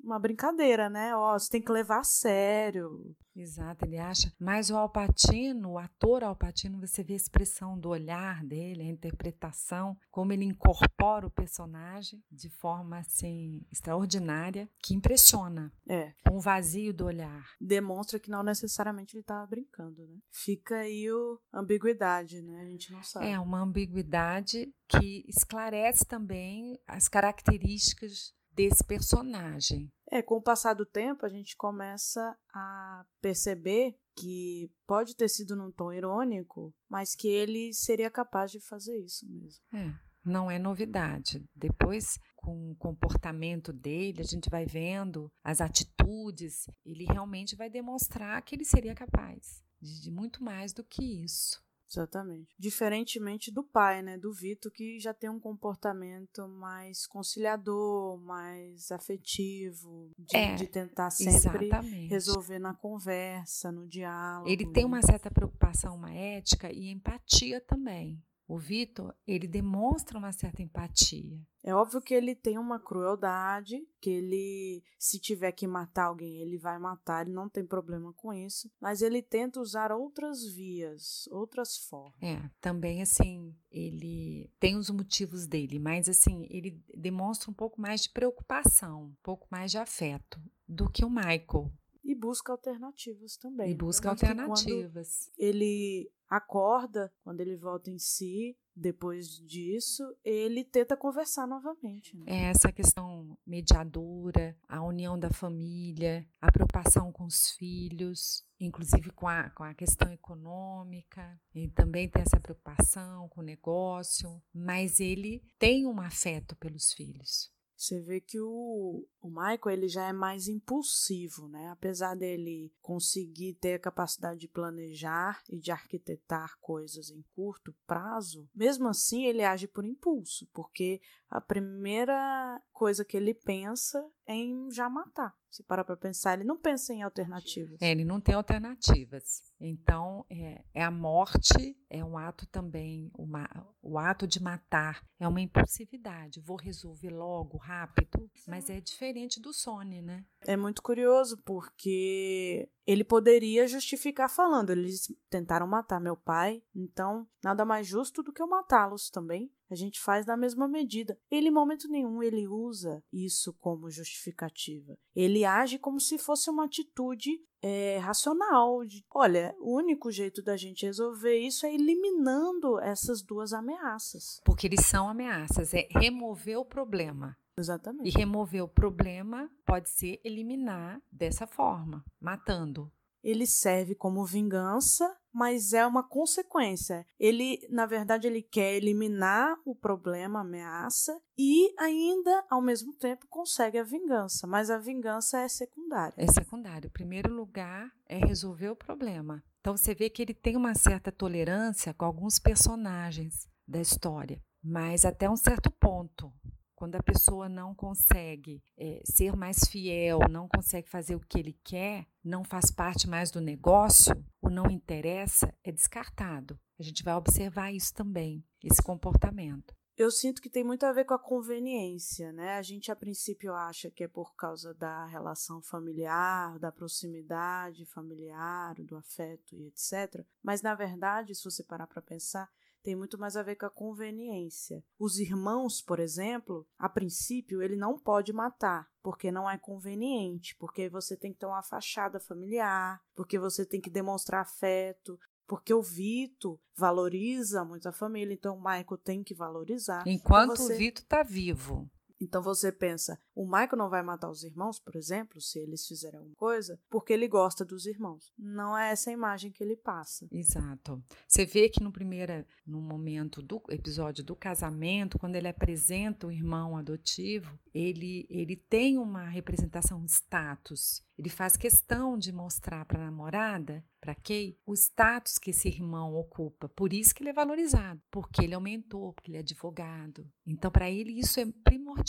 [0.06, 1.16] uma brincadeira, né?
[1.16, 3.16] Ó, você tem que levar a sério.
[3.36, 4.32] Exato, ele acha.
[4.40, 9.98] Mas o Alpatino, o ator Alpatino, você vê a expressão do olhar dele, a interpretação,
[10.10, 15.74] como ele incorpora o personagem de forma assim extraordinária, que impressiona.
[15.90, 16.14] É.
[16.32, 17.46] O vazio do olhar.
[17.60, 20.18] Demonstra que não necessariamente ele estava brincando, né?
[20.32, 21.08] Fica aí
[21.52, 22.62] a ambiguidade, né?
[22.62, 23.28] A gente não sabe.
[23.28, 29.92] É uma ambiguidade que esclarece também as características desse personagem.
[30.16, 35.58] É, com o passar do tempo, a gente começa a perceber que pode ter sido
[35.58, 39.62] num tom irônico, mas que ele seria capaz de fazer isso mesmo.
[39.74, 41.44] É, não é novidade.
[41.54, 48.42] Depois, com o comportamento dele, a gente vai vendo as atitudes, ele realmente vai demonstrar
[48.42, 51.62] que ele seria capaz de, de muito mais do que isso.
[51.90, 52.56] Exatamente.
[52.58, 60.12] Diferentemente do pai, né, do Vitor, que já tem um comportamento mais conciliador, mais afetivo,
[60.18, 62.08] de, é, de tentar sempre exatamente.
[62.08, 64.50] resolver na conversa, no diálogo.
[64.50, 68.22] Ele tem uma certa preocupação, uma ética e empatia também.
[68.48, 71.40] O Vitor, ele demonstra uma certa empatia.
[71.66, 76.60] É óbvio que ele tem uma crueldade, que ele, se tiver que matar alguém, ele
[76.60, 81.76] vai matar, ele não tem problema com isso, mas ele tenta usar outras vias, outras
[81.76, 82.22] formas.
[82.22, 88.02] É, também assim, ele tem os motivos dele, mas assim, ele demonstra um pouco mais
[88.02, 91.72] de preocupação, um pouco mais de afeto do que o Michael.
[92.06, 93.72] E busca alternativas também.
[93.72, 95.32] E busca alternativas.
[95.38, 102.16] Ele acorda, quando ele volta em si, depois disso, ele tenta conversar novamente.
[102.18, 102.26] Né?
[102.28, 109.28] É essa questão mediadora, a união da família, a preocupação com os filhos, inclusive com
[109.28, 115.42] a, com a questão econômica, ele também tem essa preocupação com o negócio, mas ele
[115.58, 117.55] tem um afeto pelos filhos.
[117.76, 121.70] Você vê que o, o Michael ele já é mais impulsivo, né?
[121.70, 128.48] Apesar dele conseguir ter a capacidade de planejar e de arquitetar coisas em curto prazo,
[128.56, 134.90] mesmo assim ele age por impulso, porque a primeira coisa que ele pensa em já
[134.90, 135.36] matar.
[135.50, 137.82] Se parar para pensar, ele não pensa em alternativas.
[137.82, 139.42] É, ele não tem alternativas.
[139.58, 143.48] Então, é, é, a morte é um ato também, uma,
[143.82, 146.42] o ato de matar é uma impulsividade.
[146.42, 150.26] Vou resolver logo, rápido, mas é diferente do Sony, né?
[150.42, 157.64] É muito curioso porque ele poderia justificar falando, eles tentaram matar meu pai, então nada
[157.64, 159.50] mais justo do que eu matá-los também.
[159.70, 161.18] A gente faz da mesma medida.
[161.30, 164.98] Ele, em momento nenhum, ele usa isso como justificativa.
[165.16, 168.86] Ele age como se fosse uma atitude é, racional.
[168.86, 174.40] De, olha, o único jeito da gente resolver isso é eliminando essas duas ameaças.
[174.46, 177.36] Porque eles são ameaças, é remover o problema.
[177.58, 178.10] Exatamente.
[178.10, 182.92] E remover o problema pode ser eliminar dessa forma, matando
[183.26, 187.06] ele serve como vingança, mas é uma consequência.
[187.20, 193.28] Ele, na verdade, ele quer eliminar o problema, a ameaça e ainda ao mesmo tempo
[193.28, 196.14] consegue a vingança, mas a vingança é secundária.
[196.16, 196.88] É secundário.
[196.88, 199.44] O primeiro lugar é resolver o problema.
[199.60, 205.04] Então você vê que ele tem uma certa tolerância com alguns personagens da história, mas
[205.04, 206.32] até um certo ponto.
[206.76, 211.58] Quando a pessoa não consegue é, ser mais fiel, não consegue fazer o que ele
[211.64, 216.60] quer, não faz parte mais do negócio, o não interessa, é descartado.
[216.80, 219.76] A gente vai observar isso também, esse comportamento.
[219.98, 222.58] Eu sinto que tem muito a ver com a conveniência, né?
[222.58, 228.76] A gente a princípio acha que é por causa da relação familiar, da proximidade familiar,
[228.76, 230.26] do afeto e etc.
[230.44, 232.50] Mas na verdade, se você parar para pensar,
[232.86, 234.84] tem muito mais a ver com a conveniência.
[235.00, 240.88] Os irmãos, por exemplo, a princípio ele não pode matar, porque não é conveniente, porque
[240.88, 245.82] você tem que ter uma fachada familiar, porque você tem que demonstrar afeto, porque o
[245.82, 250.04] Vito valoriza muito a família, então o Michael tem que valorizar.
[250.06, 250.76] Enquanto então você...
[250.76, 251.90] o Vito está vivo.
[252.20, 256.18] Então você pensa, o Michael não vai matar os irmãos, por exemplo, se eles fizerem
[256.18, 258.32] alguma coisa, porque ele gosta dos irmãos.
[258.38, 260.28] Não é essa a imagem que ele passa.
[260.32, 261.04] Exato.
[261.28, 266.32] Você vê que no primeiro, no momento do episódio do casamento, quando ele apresenta o
[266.32, 271.04] irmão adotivo, ele, ele tem uma representação de status.
[271.18, 276.14] Ele faz questão de mostrar para a namorada, para Kay, o status que esse irmão
[276.14, 276.70] ocupa.
[276.70, 280.30] Por isso que ele é valorizado, porque ele é um mentor, porque ele é advogado.
[280.46, 282.05] Então, para ele, isso é primordial.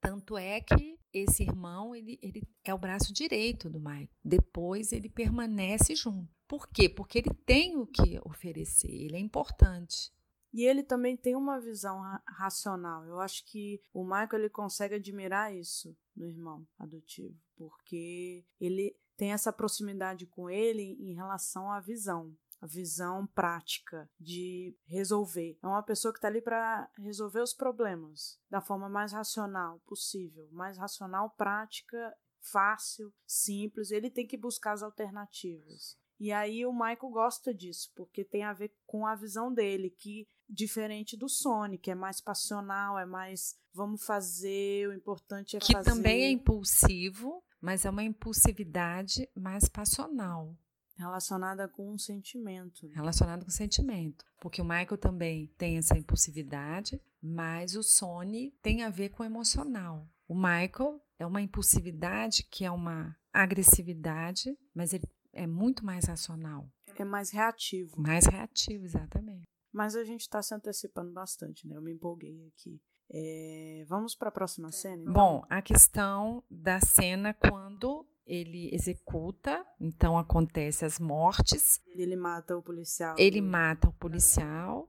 [0.00, 4.08] Tanto é que esse irmão ele, ele é o braço direito do Michael.
[4.24, 6.28] Depois ele permanece junto.
[6.46, 6.88] Por quê?
[6.88, 10.12] Porque ele tem o que oferecer, ele é importante.
[10.52, 13.04] E ele também tem uma visão ra racional.
[13.04, 19.32] Eu acho que o Michael ele consegue admirar isso no irmão adotivo, porque ele tem
[19.32, 22.34] essa proximidade com ele em relação à visão
[22.66, 25.58] visão prática de resolver.
[25.62, 30.48] É uma pessoa que está ali para resolver os problemas da forma mais racional possível,
[30.52, 33.90] mais racional, prática, fácil, simples.
[33.90, 35.98] Ele tem que buscar as alternativas.
[36.18, 40.28] E aí o Michael gosta disso, porque tem a ver com a visão dele, que
[40.46, 41.26] diferente do
[41.78, 45.90] que é mais passional, é mais vamos fazer, o importante é que fazer.
[45.90, 50.54] Que também é impulsivo, mas é uma impulsividade mais passional.
[51.00, 52.86] Relacionada com um sentimento.
[52.88, 54.26] Relacionada com sentimento.
[54.38, 59.26] Porque o Michael também tem essa impulsividade, mas o Sony tem a ver com o
[59.26, 60.06] emocional.
[60.28, 66.70] O Michael é uma impulsividade que é uma agressividade, mas ele é muito mais racional.
[66.98, 67.98] É mais reativo.
[67.98, 69.48] Mais reativo, exatamente.
[69.72, 71.76] Mas a gente está se antecipando bastante, né?
[71.76, 72.78] Eu me empolguei aqui.
[73.10, 73.86] É...
[73.88, 75.02] Vamos para a próxima cena?
[75.02, 75.12] Então?
[75.14, 81.80] Bom, a questão da cena quando ele executa, então acontece as mortes.
[81.96, 83.16] Ele mata o policial.
[83.18, 84.88] Ele mata o policial,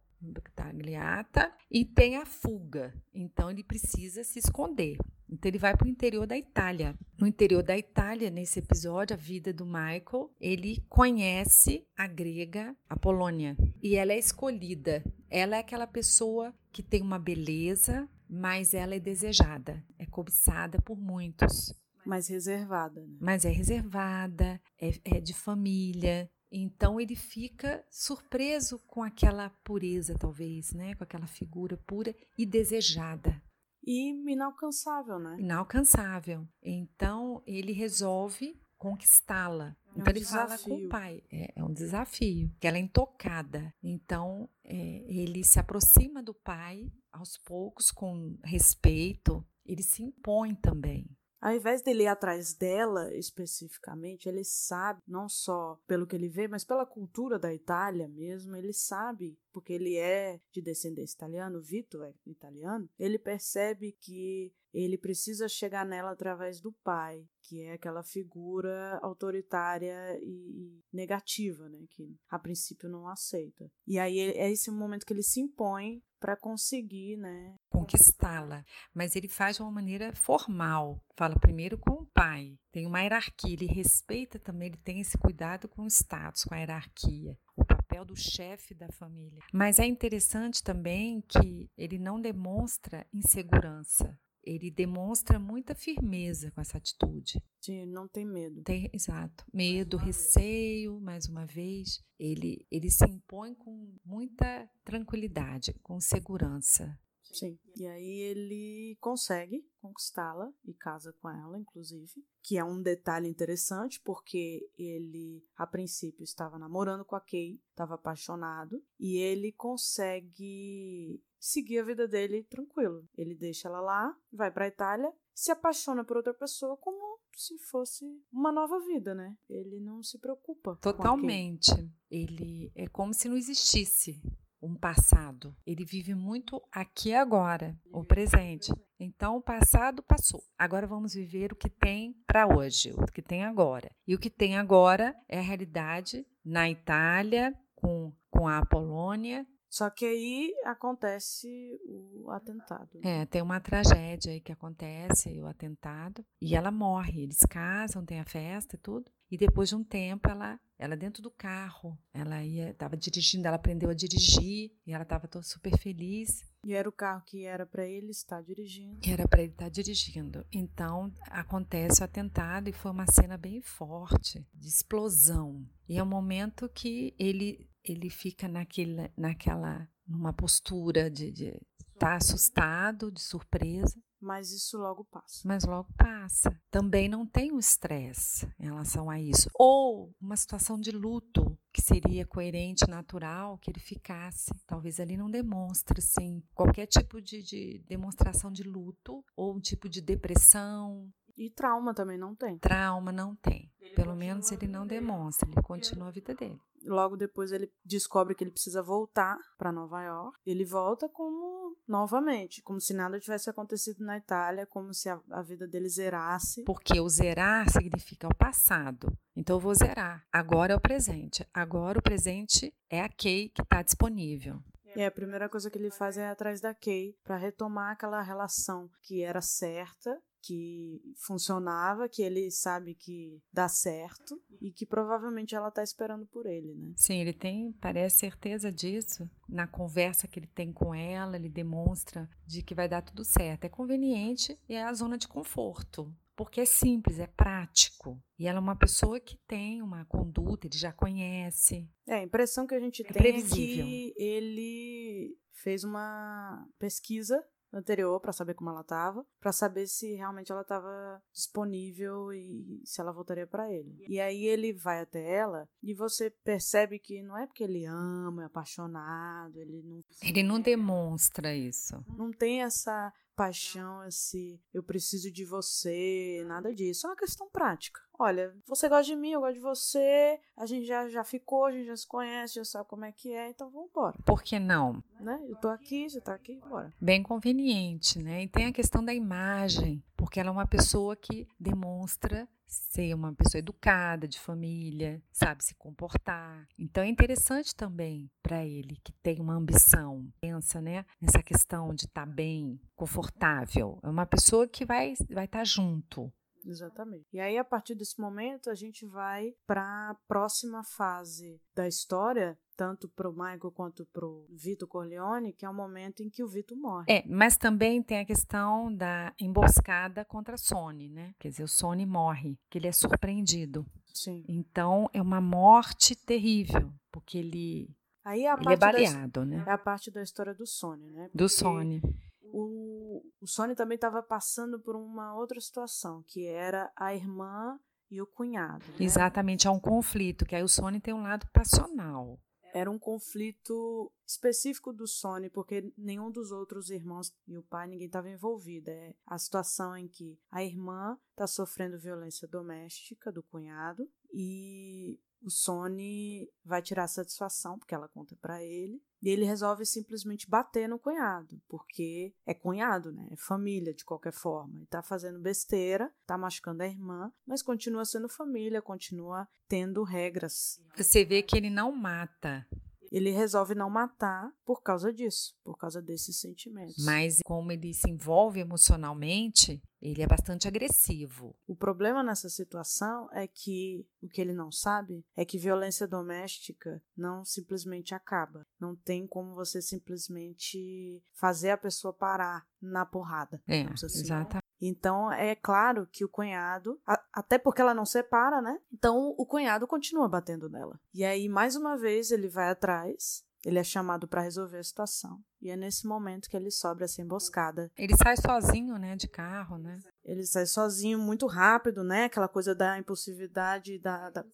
[0.56, 2.94] Tagliata, e tem a fuga.
[3.12, 4.96] Então ele precisa se esconder.
[5.28, 6.94] Então ele vai para o interior da Itália.
[7.18, 12.96] No interior da Itália, nesse episódio, a vida do Michael, ele conhece a grega, a
[12.96, 15.04] Polônia, e ela é escolhida.
[15.30, 20.98] Ela é aquela pessoa que tem uma beleza, mas ela é desejada, é cobiçada por
[20.98, 21.74] muitos.
[22.06, 23.02] Mais reservada.
[23.02, 23.18] Né?
[23.20, 26.30] Mas é reservada, é, é de família.
[26.52, 30.96] Então ele fica surpreso com aquela pureza, talvez, né?
[30.96, 33.42] Com aquela figura pura e desejada.
[33.84, 35.38] E inalcançável, né?
[35.40, 36.48] Inalcançável.
[36.62, 39.76] Então ele resolve conquistá-la.
[39.86, 40.48] É um então ele desafio.
[40.48, 41.24] fala com o pai.
[41.32, 42.52] É, é, um desafio.
[42.60, 43.74] Que ela é intocada.
[43.82, 44.76] Então é,
[45.08, 49.46] ele se aproxima do pai aos poucos, com respeito.
[49.66, 51.08] Ele se impõe também.
[51.42, 56.48] Ao invés dele ir atrás dela especificamente, ele sabe, não só pelo que ele vê,
[56.48, 61.62] mas pela cultura da Itália mesmo, ele sabe, porque ele é de descendência italiana, o
[61.62, 67.74] Vitor é italiano, ele percebe que ele precisa chegar nela através do pai, que é
[67.74, 73.70] aquela figura autoritária e negativa, né, que a princípio não aceita.
[73.86, 78.64] E aí é esse momento que ele se impõe para conseguir, né, conquistá-la,
[78.94, 81.04] mas ele faz de uma maneira formal.
[81.18, 85.68] Fala primeiro com o pai, tem uma hierarquia, ele respeita também, ele tem esse cuidado
[85.68, 89.40] com o status, com a hierarquia, o papel do chefe da família.
[89.52, 96.78] Mas é interessante também que ele não demonstra insegurança ele demonstra muita firmeza com essa
[96.78, 97.42] atitude.
[97.62, 98.64] Sim, não tem medo.
[98.64, 99.46] Tem, exato.
[99.54, 102.04] Medo, receio, mais uma vez.
[102.20, 106.98] Ele, ele se impõe com muita tranquilidade, com segurança.
[107.32, 107.58] Sim.
[107.76, 114.00] E aí ele consegue conquistá-la e casa com ela, inclusive, que é um detalhe interessante
[114.02, 121.80] porque ele a princípio estava namorando com a Kay, estava apaixonado e ele consegue seguir
[121.80, 123.08] a vida dele tranquilo.
[123.18, 127.58] Ele deixa ela lá, vai para a Itália, se apaixona por outra pessoa como se
[127.58, 129.36] fosse uma nova vida, né?
[129.50, 130.78] Ele não se preocupa.
[130.82, 131.72] Totalmente.
[132.10, 134.22] Ele é como se não existisse
[134.62, 135.56] um passado.
[135.66, 138.72] Ele vive muito aqui agora, o presente.
[139.00, 140.42] Então, o passado passou.
[140.58, 143.90] Agora vamos viver o que tem para hoje, o que tem agora.
[144.08, 149.90] E o que tem agora é a realidade na Itália, com, com a Polônia, só
[149.90, 153.00] que aí acontece o atentado.
[153.00, 153.22] Né?
[153.22, 157.24] É, tem uma tragédia aí que acontece, o atentado, e ela morre.
[157.24, 159.10] Eles casam, tem a festa e tudo.
[159.32, 163.56] E depois de um tempo, ela, ela dentro do carro, ela ia, estava dirigindo, ela
[163.56, 166.44] aprendeu a dirigir e ela estava super feliz.
[166.66, 169.00] E era o carro que era para ele estar dirigindo.
[169.10, 170.46] Era para ele estar dirigindo.
[170.52, 175.66] Então acontece o atentado e foi uma cena bem forte de explosão.
[175.88, 181.60] E é um momento que ele ele fica naquele, naquela, numa postura de estar
[181.98, 184.02] tá assustado, de surpresa.
[184.20, 185.42] Mas isso logo passa.
[185.48, 186.56] Mas logo passa.
[186.70, 189.50] Também não tem o estresse em relação a isso.
[189.56, 194.52] Ou uma situação de luto, que seria coerente, natural, que ele ficasse.
[194.68, 199.90] Talvez ali não demonstre, sim, qualquer tipo de, de demonstração de luto, ou um tipo
[199.90, 201.12] de depressão.
[201.36, 202.60] E trauma também não tem.
[202.60, 203.72] Trauma não tem.
[203.96, 206.60] Pelo menos ele não demonstra, ele continua a vida dele.
[206.84, 210.40] Logo depois ele descobre que ele precisa voltar para Nova York.
[210.46, 215.42] Ele volta como novamente, como se nada tivesse acontecido na Itália, como se a, a
[215.42, 216.64] vida dele zerasse.
[216.64, 219.16] Porque o zerar significa o passado.
[219.36, 220.26] Então eu vou zerar.
[220.32, 221.48] Agora é o presente.
[221.54, 224.60] Agora o presente é a Kay que está disponível.
[224.96, 228.22] E a primeira coisa que ele faz é ir atrás da Kay para retomar aquela
[228.22, 235.56] relação que era certa que funcionava, que ele sabe que dá certo e que provavelmente
[235.56, 236.94] ela está esperando por ele, né?
[236.98, 239.30] Sim, ele tem, parece certeza disso.
[239.48, 243.66] Na conversa que ele tem com ela, ele demonstra de que vai dar tudo certo.
[243.66, 246.14] É conveniente e é a zona de conforto.
[246.36, 248.20] Porque é simples, é prático.
[248.40, 251.88] E ela é uma pessoa que tem uma conduta, ele já conhece.
[252.08, 253.86] É, a impressão que a gente é tem previsível.
[253.86, 260.14] é que ele fez uma pesquisa anterior para saber como ela estava, para saber se
[260.14, 264.04] realmente ela estava disponível e se ela voltaria para ele.
[264.08, 268.44] E aí ele vai até ela e você percebe que não é porque ele ama,
[268.44, 272.04] é apaixonado, ele não Ele não demonstra isso.
[272.18, 277.08] Não tem essa paixão, esse eu preciso de você, nada disso.
[277.08, 278.00] É uma questão prática.
[278.20, 281.72] Olha, você gosta de mim, eu gosto de você, a gente já, já ficou, a
[281.72, 284.16] gente já se conhece, já sabe como é que é, então vamos embora.
[284.24, 285.04] Por que não?
[285.20, 285.44] Né?
[285.50, 286.94] Eu tô aqui, você tá aqui, bora.
[287.02, 288.44] Bem conveniente, né?
[288.44, 293.34] E tem a questão da imagem, porque ela é uma pessoa que demonstra ser uma
[293.34, 296.68] pessoa educada, de família, sabe se comportar.
[296.80, 302.06] Então é interessante também para ele que tem uma ambição, pensa, né, nessa questão de
[302.06, 304.00] estar tá bem, confortável.
[304.04, 306.32] É uma pessoa que vai vai estar tá junto.
[306.66, 307.26] Exatamente.
[307.34, 312.58] E aí a partir desse momento a gente vai para a próxima fase da história,
[312.82, 316.44] tanto para o Michael quanto para o Vitor Corleone, que é o momento em que
[316.44, 317.06] o Vitor morre.
[317.08, 321.36] É, mas também tem a questão da emboscada contra a Sony, né?
[321.38, 323.86] Quer dizer, o Sony morre, que ele é surpreendido.
[324.12, 324.44] Sim.
[324.50, 329.64] Então é uma morte terrível, porque ele, Aí a ele é baleado, da, né?
[329.68, 331.26] É a parte da história do Sony, né?
[331.26, 332.02] Do Porque Sony.
[332.42, 337.80] O, o Sony também estava passando por uma outra situação, que era a irmã
[338.10, 338.84] e o cunhado.
[338.88, 338.96] Né?
[339.06, 342.40] Exatamente, é um conflito, que aí o Sony tem um lado passional.
[342.74, 348.08] Era um conflito específico do Sony, porque nenhum dos outros irmãos e o pai, ninguém
[348.08, 348.90] estava envolvido.
[348.90, 355.50] É a situação em que a irmã está sofrendo violência doméstica do cunhado e o
[355.50, 361.00] Sony vai tirar satisfação, porque ela conta para ele, e ele resolve simplesmente bater no
[361.00, 363.28] cunhado, porque é cunhado, né?
[363.32, 364.82] É família de qualquer forma.
[364.82, 370.80] E tá fazendo besteira, tá machucando a irmã, mas continua sendo família, continua tendo regras.
[370.96, 372.68] Você vê que ele não mata,
[373.12, 377.04] Ele resolve não matar por causa disso, por causa desses sentimentos.
[377.04, 381.56] mas como ele se envolve emocionalmente, ele é bastante agressivo.
[381.68, 387.02] O problema nessa situação é que o que ele não sabe é que violência doméstica
[387.16, 388.66] não simplesmente acaba.
[388.80, 393.62] Não tem como você simplesmente fazer a pessoa parar na porrada.
[393.68, 394.06] É, assim.
[394.06, 394.62] exatamente.
[394.84, 398.80] Então é claro que o cunhado, a- até porque ela não separa, né?
[398.92, 401.00] Então o cunhado continua batendo nela.
[401.14, 405.40] E aí mais uma vez ele vai atrás, ele é chamado para resolver a situação.
[405.62, 409.78] E é nesse momento que ele sobra essa emboscada Ele sai sozinho, né, de carro,
[409.78, 410.00] né?
[410.24, 412.26] ele sai sozinho muito rápido, né?
[412.26, 414.46] Aquela coisa da impulsividade, da, da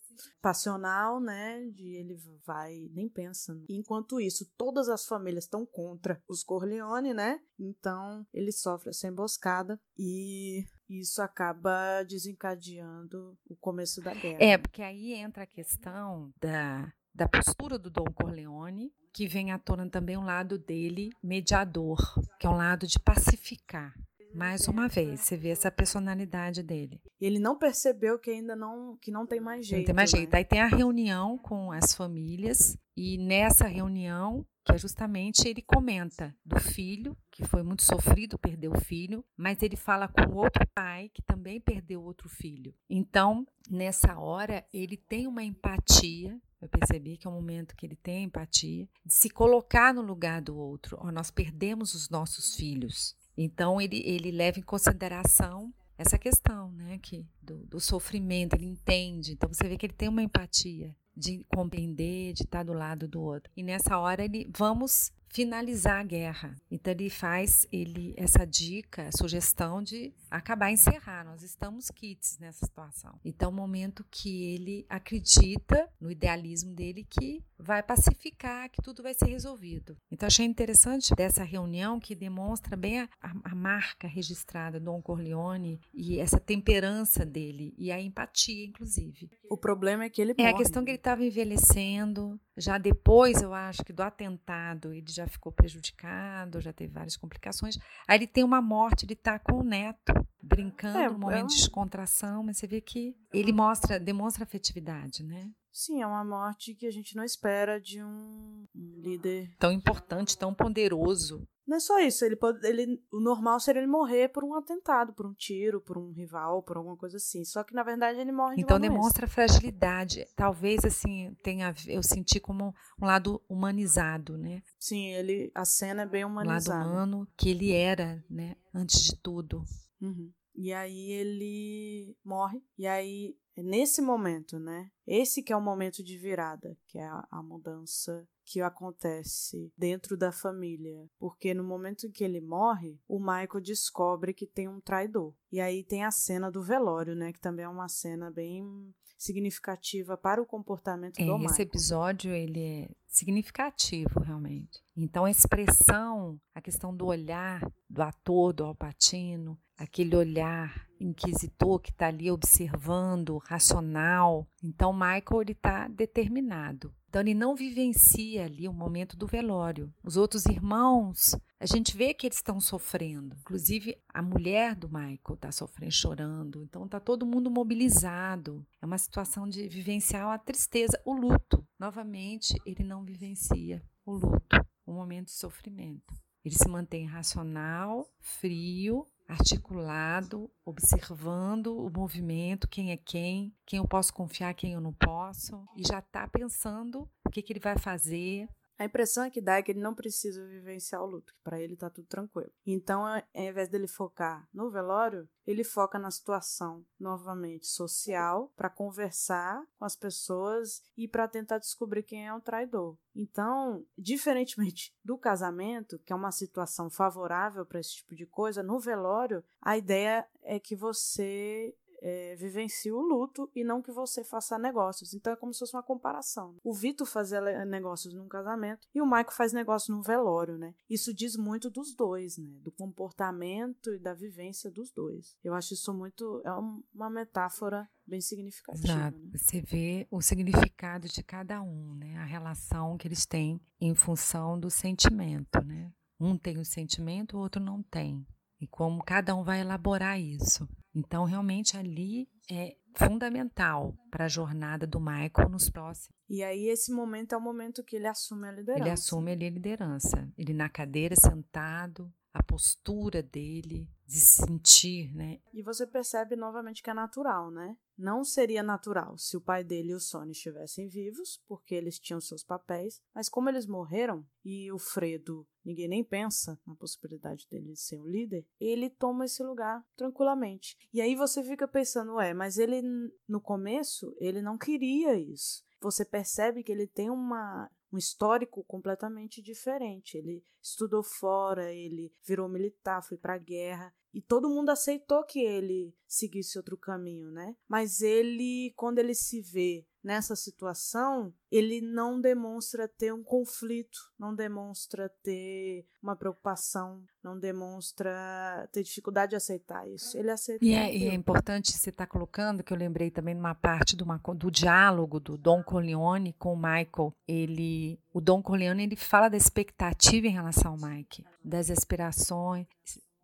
[0.42, 1.66] passional, né?
[1.72, 3.58] De ele vai, nem pensa.
[3.70, 7.40] Enquanto isso, todas as famílias estão contra os Corleone, né?
[7.60, 14.42] Então ele sofre essa emboscada e isso acaba desencadeando o começo da guerra.
[14.42, 19.58] É, porque aí entra a questão da, da postura do Dom Corleone, que vem à
[19.58, 21.98] tona também um lado dele mediador,
[22.40, 23.92] que é um lado de pacificar.
[24.36, 27.02] Mais uma vez, você vê essa personalidade dele.
[27.20, 29.80] E ele não percebeu que ainda não que não tem mais jeito.
[29.80, 30.20] Não tem mais né?
[30.20, 30.36] jeito.
[30.36, 36.36] Aí tem a reunião com as famílias, e nessa reunião, que é justamente ele comenta
[36.46, 41.10] do filho, que foi muito sofrido, perdeu o filho, mas ele fala com outro pai
[41.14, 42.76] que também perdeu outro filho.
[42.90, 46.40] Então, nessa hora, ele tem uma empatia.
[46.62, 50.42] Eu percebi que é um momento que ele tem empatia, de se colocar no lugar
[50.42, 50.98] do outro.
[51.00, 53.16] Ó, nós perdemos os nossos filhos.
[53.38, 59.34] Então, ele, ele leva em consideração essa questão, né, que do, do sofrimento, ele entende.
[59.34, 63.20] Então você vê que ele tem uma empatia de compreender, de estar do lado do
[63.20, 63.52] outro.
[63.58, 66.56] E nessa hora ele vamos finalizar a guerra.
[66.70, 71.24] Então ele faz ele essa dica, sugestão de acabar, encerrar.
[71.24, 73.20] Nós estamos quites nessa situação.
[73.24, 79.02] Então é o momento que ele acredita no idealismo dele que vai pacificar, que tudo
[79.02, 79.98] vai ser resolvido.
[80.12, 85.80] Então achei interessante dessa reunião que demonstra bem a, a, marca registrada do Don Corleone
[85.94, 89.30] e essa temperança dele e a empatia, inclusive.
[89.50, 90.54] O problema é que ele É morre.
[90.54, 92.40] a questão que ele estava envelhecendo.
[92.58, 97.78] Já depois, eu acho que do atentado, ele já ficou prejudicado, já teve várias complicações.
[98.08, 101.44] Aí ele tem uma morte, ele está com o neto, brincando, É, um momento é
[101.44, 105.52] um- de descontração, mas você vê que ele mostra, demonstra afetividade, né?
[105.72, 110.36] Sim, é uma morte que a gente não espera de um um líder Tão importante,
[110.38, 111.48] tão ponderoso.
[111.68, 115.12] Não é só isso, ele pode, ele, o normal seria ele morrer por um atentado,
[115.14, 117.44] por um tiro, por um rival, por alguma coisa assim.
[117.44, 118.94] Só que na verdade ele morre de Então doença.
[118.94, 120.26] demonstra fragilidade.
[120.36, 124.62] Talvez assim tenha, eu senti como um lado humanizado, né?
[124.80, 126.90] Sim, ele a cena é bem Um lado humanizada.
[126.90, 128.56] humano que ele era, né?
[128.74, 129.64] Antes de tudo.
[130.02, 130.32] Uhum.
[130.56, 132.62] E aí ele morre.
[132.78, 134.92] E aí é nesse momento, né?
[135.06, 140.16] Esse que é o momento de virada, que é a, a mudança que acontece dentro
[140.16, 144.80] da família, porque no momento em que ele morre, o Michael descobre que tem um
[144.80, 145.34] traidor.
[145.52, 150.16] E aí tem a cena do velório, né, que também é uma cena bem significativa
[150.16, 151.52] para o comportamento é, do Michael.
[151.52, 154.80] Esse episódio ele é significativo realmente.
[154.96, 161.92] Então a expressão, a questão do olhar do ator, do Alpatino, aquele olhar inquisitor que
[161.92, 164.48] está ali observando, racional.
[164.64, 166.94] Então Michael ele está determinado.
[167.18, 169.92] Então ele não vivencia ali o momento do velório.
[170.04, 173.36] Os outros irmãos, a gente vê que eles estão sofrendo.
[173.40, 176.62] Inclusive a mulher do Michael está sofrendo, chorando.
[176.62, 178.64] Então está todo mundo mobilizado.
[178.80, 181.68] É uma situação de vivenciar a tristeza, o luto.
[181.80, 186.14] Novamente ele não vivencia o luto, o momento de sofrimento.
[186.46, 194.14] Ele se mantém racional, frio, articulado, observando o movimento, quem é quem, quem eu posso
[194.14, 198.48] confiar, quem eu não posso, e já está pensando o que, que ele vai fazer,
[198.78, 201.60] a impressão é que dá é que ele não precisa vivenciar o luto, que para
[201.60, 202.52] ele tá tudo tranquilo.
[202.66, 209.64] Então, ao invés dele focar no velório, ele foca na situação novamente social para conversar
[209.80, 212.98] com as pessoas e para tentar descobrir quem é o traidor.
[213.16, 218.80] Então, diferentemente do casamento, que é uma situação favorável para esse tipo de coisa, no
[218.80, 224.58] velório, a ideia é que você é, vivencie o luto e não que você faça
[224.58, 225.14] negócios.
[225.14, 226.56] Então é como se fosse uma comparação.
[226.64, 230.74] O Vitor fazia negócios num casamento e o Michael faz negócio num velório, né?
[230.90, 232.60] Isso diz muito dos dois, né?
[232.62, 235.36] Do comportamento e da vivência dos dois.
[235.44, 236.42] Eu acho isso muito.
[236.46, 236.52] É
[236.94, 238.86] uma metáfora bem significativa.
[238.86, 239.18] Exato.
[239.18, 239.30] Né?
[239.34, 242.18] Você vê o significado de cada um, né?
[242.18, 245.92] A relação que eles têm em função do sentimento, né?
[246.20, 248.26] Um tem o sentimento, o outro não tem.
[248.60, 250.68] E como cada um vai elaborar isso.
[250.98, 256.18] Então, realmente ali é fundamental para a jornada do Michael nos próximos.
[256.28, 258.84] E aí esse momento é o momento que ele assume a liderança.
[258.84, 260.28] Ele assume ali a liderança.
[260.36, 265.40] Ele na cadeira sentado, a postura dele de sentir, né?
[265.54, 267.76] E você percebe novamente que é natural, né?
[267.98, 272.22] Não seria natural se o pai dele e o Sony estivessem vivos, porque eles tinham
[272.22, 277.76] seus papéis, mas como eles morreram e o Fredo, ninguém nem pensa na possibilidade dele
[277.76, 280.78] ser um líder, ele toma esse lugar tranquilamente.
[280.94, 282.82] E aí você fica pensando, ué, mas ele
[283.28, 285.66] no começo, ele não queria isso.
[285.82, 290.18] Você percebe que ele tem uma um histórico completamente diferente.
[290.18, 295.40] Ele estudou fora, ele virou militar, foi para a guerra e todo mundo aceitou que
[295.40, 297.56] ele seguisse outro caminho, né?
[297.68, 304.34] Mas ele, quando ele se vê nessa situação, ele não demonstra ter um conflito, não
[304.34, 310.18] demonstra ter uma preocupação, não demonstra ter dificuldade de aceitar isso.
[310.18, 310.64] Ele aceita.
[310.64, 313.96] E é, e é importante você estar tá colocando, que eu lembrei também numa parte
[313.96, 317.14] do, uma, do diálogo do Don Corleone com o Michael.
[317.28, 322.68] Ele, o Don Corleone ele fala da expectativa em relação ao Mike, das aspirações